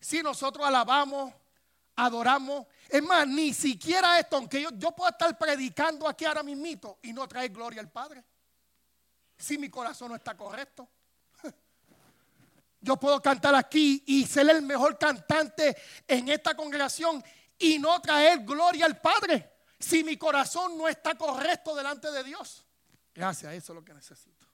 Si 0.00 0.22
nosotros 0.22 0.66
alabamos, 0.66 1.32
adoramos. 1.96 2.66
Es 2.88 3.02
más, 3.02 3.26
ni 3.26 3.52
siquiera 3.52 4.18
esto, 4.18 4.36
aunque 4.36 4.60
yo, 4.60 4.70
yo 4.72 4.92
puedo 4.92 5.10
estar 5.10 5.36
predicando 5.38 6.08
aquí 6.08 6.24
ahora 6.24 6.42
mismo 6.42 6.98
y 7.02 7.12
no 7.12 7.28
traer 7.28 7.50
gloria 7.50 7.80
al 7.80 7.90
Padre. 7.90 8.24
Si 9.38 9.58
mi 9.58 9.68
corazón 9.68 10.10
no 10.10 10.16
está 10.16 10.36
correcto. 10.36 10.88
Yo 12.82 12.96
puedo 12.96 13.22
cantar 13.22 13.54
aquí 13.54 14.02
y 14.06 14.26
ser 14.26 14.50
el 14.50 14.60
mejor 14.60 14.98
cantante 14.98 15.76
en 16.06 16.28
esta 16.28 16.56
congregación 16.56 17.24
y 17.56 17.78
no 17.78 18.00
traer 18.02 18.40
gloria 18.40 18.86
al 18.86 19.00
Padre 19.00 19.52
si 19.78 20.02
mi 20.02 20.16
corazón 20.16 20.76
no 20.76 20.88
está 20.88 21.14
correcto 21.14 21.76
delante 21.76 22.10
de 22.10 22.24
Dios. 22.24 22.66
Gracias, 23.14 23.54
eso 23.54 23.72
es 23.72 23.76
lo 23.76 23.84
que 23.84 23.94
necesito. 23.94 24.48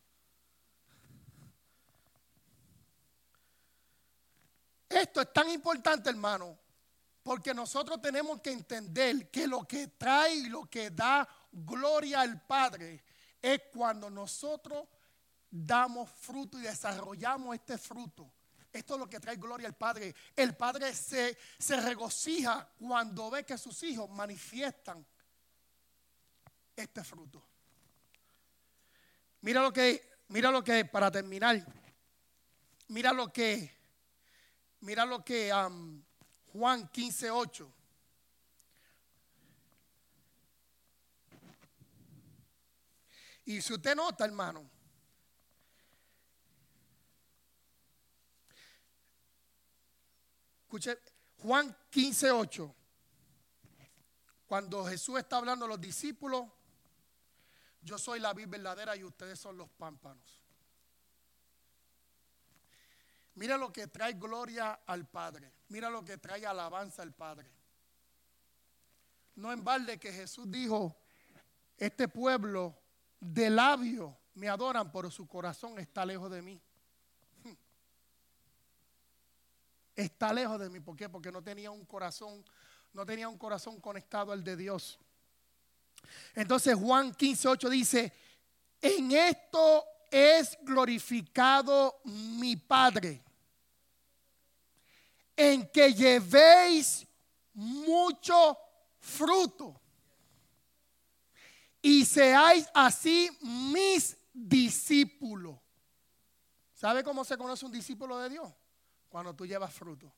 Esto 4.89 5.23
es 5.23 5.33
tan 5.33 5.49
importante, 5.51 6.11
hermano, 6.11 6.59
porque 7.23 7.55
nosotros 7.55 8.01
tenemos 8.01 8.41
que 8.41 8.53
entender 8.53 9.31
que 9.31 9.47
lo 9.47 9.67
que 9.67 9.89
trae 9.89 10.35
y 10.35 10.49
lo 10.49 10.67
que 10.67 10.91
da 10.91 11.27
gloria 11.51 12.21
al 12.21 12.43
Padre 12.43 13.05
es 13.41 13.63
cuando 13.73 14.11
nosotros 14.11 14.87
damos 15.51 16.11
fruto 16.11 16.59
y 16.59 16.63
desarrollamos 16.63 17.55
este 17.55 17.79
fruto. 17.79 18.31
Esto 18.73 18.95
es 18.95 19.01
lo 19.01 19.09
que 19.09 19.19
trae 19.19 19.37
gloria 19.37 19.67
al 19.67 19.77
Padre. 19.77 20.15
El 20.37 20.57
Padre 20.57 20.95
se, 20.95 21.39
se 21.59 21.81
regocija 21.81 22.69
cuando 22.79 23.31
ve 23.31 23.45
que 23.45 23.57
sus 23.57 23.83
hijos 23.83 24.09
manifiestan 24.11 25.05
este 26.77 27.03
fruto. 27.03 27.43
Mira 29.41 29.63
lo 29.63 29.73
que, 29.73 30.21
mira 30.29 30.51
lo 30.51 30.63
que, 30.63 30.85
para 30.85 31.11
terminar, 31.11 31.65
mira 32.89 33.13
lo 33.13 33.33
que, 33.33 33.75
mira 34.81 35.05
lo 35.05 35.25
que 35.25 35.53
um, 35.53 36.03
Juan 36.53 36.89
15, 36.89 37.31
8. 37.31 37.73
Y 43.47 43.63
si 43.63 43.73
usted 43.73 43.97
nota, 43.97 44.27
hermano, 44.27 44.71
escuche, 50.69 50.99
Juan 51.39 51.75
15, 51.89 52.31
8. 52.31 52.75
Cuando 54.47 54.85
Jesús 54.85 55.19
está 55.19 55.39
hablando 55.39 55.65
a 55.65 55.69
los 55.69 55.81
discípulos, 55.81 56.47
yo 57.81 57.97
soy 57.97 58.21
la 58.21 58.35
vid 58.35 58.49
verdadera 58.49 58.95
y 58.95 59.03
ustedes 59.03 59.39
son 59.39 59.57
los 59.57 59.71
pámpanos. 59.71 60.45
Mira 63.35 63.57
lo 63.57 63.73
que 63.73 63.87
trae 63.87 64.13
gloria 64.15 64.81
al 64.87 65.09
Padre. 65.09 65.55
Mira 65.69 65.89
lo 65.89 66.05
que 66.05 66.19
trae 66.19 66.45
alabanza 66.45 67.03
al 67.03 67.15
Padre. 67.15 67.51
No 69.37 69.53
en 69.53 69.65
balde 69.65 69.99
que 69.99 70.13
Jesús 70.13 70.51
dijo, 70.51 70.99
este 71.79 72.09
pueblo 72.09 72.79
de 73.21 73.49
labio 73.49 74.19
me 74.35 74.49
adoran, 74.49 74.93
pero 74.93 75.11
su 75.11 75.27
corazón 75.27 75.79
está 75.79 76.05
lejos 76.05 76.31
de 76.31 76.43
mí. 76.43 76.61
Está 79.99 80.33
lejos 80.33 80.61
de 80.61 80.71
mí. 80.71 80.79
¿Por 80.79 80.95
qué? 80.95 81.09
Porque 81.09 81.33
no 81.33 81.43
tenía 81.43 81.73
un 81.73 81.85
corazón, 81.85 82.45
no 82.93 83.05
tenía 83.05 83.29
un 83.29 83.37
corazón 83.37 83.81
conectado 83.81 84.31
al 84.31 84.45
de 84.45 84.57
Dios. 84.57 84.97
Entonces 86.37 86.77
Juan 86.77 87.13
15:8 87.13 87.69
dice, 87.69 88.13
en 88.81 89.11
esto 89.11 89.85
es 90.09 90.57
glorificado 90.63 92.01
mi 92.05 92.55
Padre, 92.55 93.25
en 95.35 95.69
que 95.69 95.93
llevéis 95.93 97.05
mucho 97.55 98.57
fruto 99.01 99.81
y 101.83 102.05
seáis 102.05 102.69
así 102.73 103.37
mis 103.43 104.17
discípulos. 104.33 105.59
¿Sabe 106.73 107.03
cómo 107.03 107.25
se 107.25 107.37
conoce 107.37 107.67
un 107.67 107.73
discípulo 107.73 108.17
de 108.21 108.29
Dios? 108.29 108.49
Cuando 109.09 109.35
tú 109.35 109.47
llevas 109.47 109.73
fruto. 109.73 110.13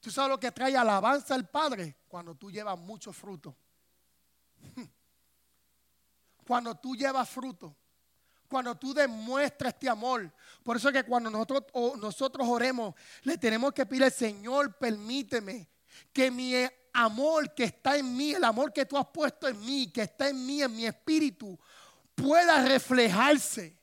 ¿Tú 0.00 0.10
sabes 0.10 0.30
lo 0.30 0.40
que 0.40 0.52
trae 0.52 0.76
alabanza 0.76 1.34
al 1.34 1.48
Padre? 1.48 1.96
Cuando 2.08 2.34
tú 2.34 2.50
llevas 2.50 2.78
mucho 2.78 3.12
fruto. 3.12 3.56
Cuando 6.46 6.74
tú 6.76 6.94
llevas 6.94 7.28
fruto. 7.28 7.76
Cuando 8.48 8.74
tú 8.76 8.94
demuestras 8.94 9.74
este 9.74 9.88
amor. 9.88 10.32
Por 10.62 10.76
eso 10.76 10.88
es 10.88 10.94
que 10.94 11.04
cuando 11.04 11.28
nosotros, 11.28 11.64
nosotros 11.98 12.48
oremos, 12.48 12.94
le 13.22 13.36
tenemos 13.36 13.72
que 13.72 13.84
pedir 13.84 14.10
Señor, 14.10 14.78
permíteme 14.78 15.68
que 16.12 16.30
mi 16.30 16.54
amor 16.94 17.54
que 17.54 17.64
está 17.64 17.96
en 17.96 18.16
mí, 18.16 18.32
el 18.32 18.44
amor 18.44 18.72
que 18.72 18.86
tú 18.86 18.96
has 18.96 19.06
puesto 19.06 19.46
en 19.48 19.60
mí, 19.60 19.90
que 19.92 20.02
está 20.02 20.28
en 20.28 20.46
mí, 20.46 20.62
en 20.62 20.74
mi 20.74 20.86
espíritu, 20.86 21.58
pueda 22.14 22.64
reflejarse. 22.64 23.77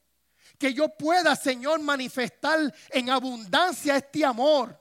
Que 0.58 0.74
yo 0.74 0.90
pueda, 0.90 1.36
Señor, 1.36 1.80
manifestar 1.82 2.74
en 2.90 3.10
abundancia 3.10 3.98
este 3.98 4.24
amor. 4.24 4.80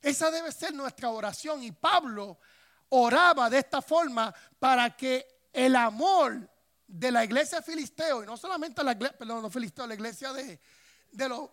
Esa 0.00 0.30
debe 0.30 0.52
ser 0.52 0.74
nuestra 0.74 1.10
oración. 1.10 1.62
Y 1.62 1.72
Pablo 1.72 2.38
oraba 2.90 3.50
de 3.50 3.58
esta 3.58 3.82
forma 3.82 4.34
para 4.58 4.96
que 4.96 5.48
el 5.52 5.74
amor 5.74 6.48
de 6.86 7.10
la 7.10 7.24
iglesia 7.24 7.62
filisteo, 7.62 8.22
y 8.22 8.26
no 8.26 8.36
solamente 8.36 8.82
la, 8.84 8.96
perdón, 8.96 9.42
los 9.42 9.52
filisteos, 9.52 9.88
la 9.88 9.94
iglesia 9.94 10.32
de, 10.32 10.60
de, 11.10 11.28
los, 11.28 11.50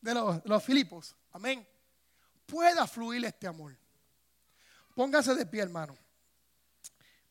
de 0.00 0.14
los 0.44 0.62
Filipos, 0.62 1.16
amén, 1.32 1.66
pueda 2.46 2.86
fluir 2.86 3.24
este 3.24 3.46
amor. 3.46 3.76
Póngase 4.94 5.34
de 5.34 5.46
pie, 5.46 5.62
hermano. 5.62 5.96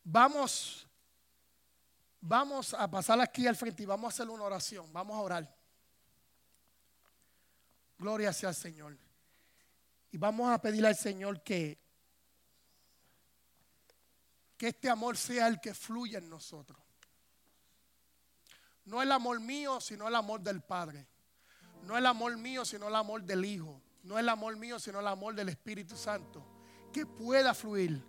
Vamos, 0.03 0.87
vamos 2.21 2.73
a 2.73 2.89
pasar 2.89 3.19
aquí 3.19 3.47
al 3.47 3.55
frente 3.55 3.83
y 3.83 3.85
vamos 3.85 4.05
a 4.05 4.13
hacer 4.13 4.29
una 4.29 4.43
oración. 4.43 4.91
Vamos 4.93 5.17
a 5.17 5.21
orar. 5.21 5.55
Gloria 7.97 8.31
sea 8.31 8.49
al 8.49 8.55
Señor. 8.55 8.97
Y 10.11 10.17
vamos 10.17 10.51
a 10.51 10.61
pedirle 10.61 10.87
al 10.87 10.95
Señor 10.95 11.41
que, 11.41 11.79
que 14.57 14.69
este 14.69 14.89
amor 14.89 15.17
sea 15.17 15.47
el 15.47 15.59
que 15.59 15.73
fluya 15.73 16.19
en 16.19 16.29
nosotros. 16.29 16.79
No 18.85 19.01
el 19.01 19.11
amor 19.11 19.39
mío, 19.39 19.79
sino 19.79 20.07
el 20.07 20.15
amor 20.15 20.41
del 20.41 20.61
Padre. 20.61 21.07
No 21.83 21.97
el 21.97 22.05
amor 22.05 22.37
mío, 22.37 22.65
sino 22.65 22.87
el 22.87 22.95
amor 22.95 23.23
del 23.23 23.45
Hijo. 23.45 23.81
No 24.03 24.17
el 24.17 24.29
amor 24.29 24.55
mío, 24.55 24.79
sino 24.79 24.99
el 24.99 25.07
amor 25.07 25.35
del 25.35 25.49
Espíritu 25.49 25.95
Santo 25.95 26.45
que 26.91 27.05
pueda 27.05 27.53
fluir 27.53 28.03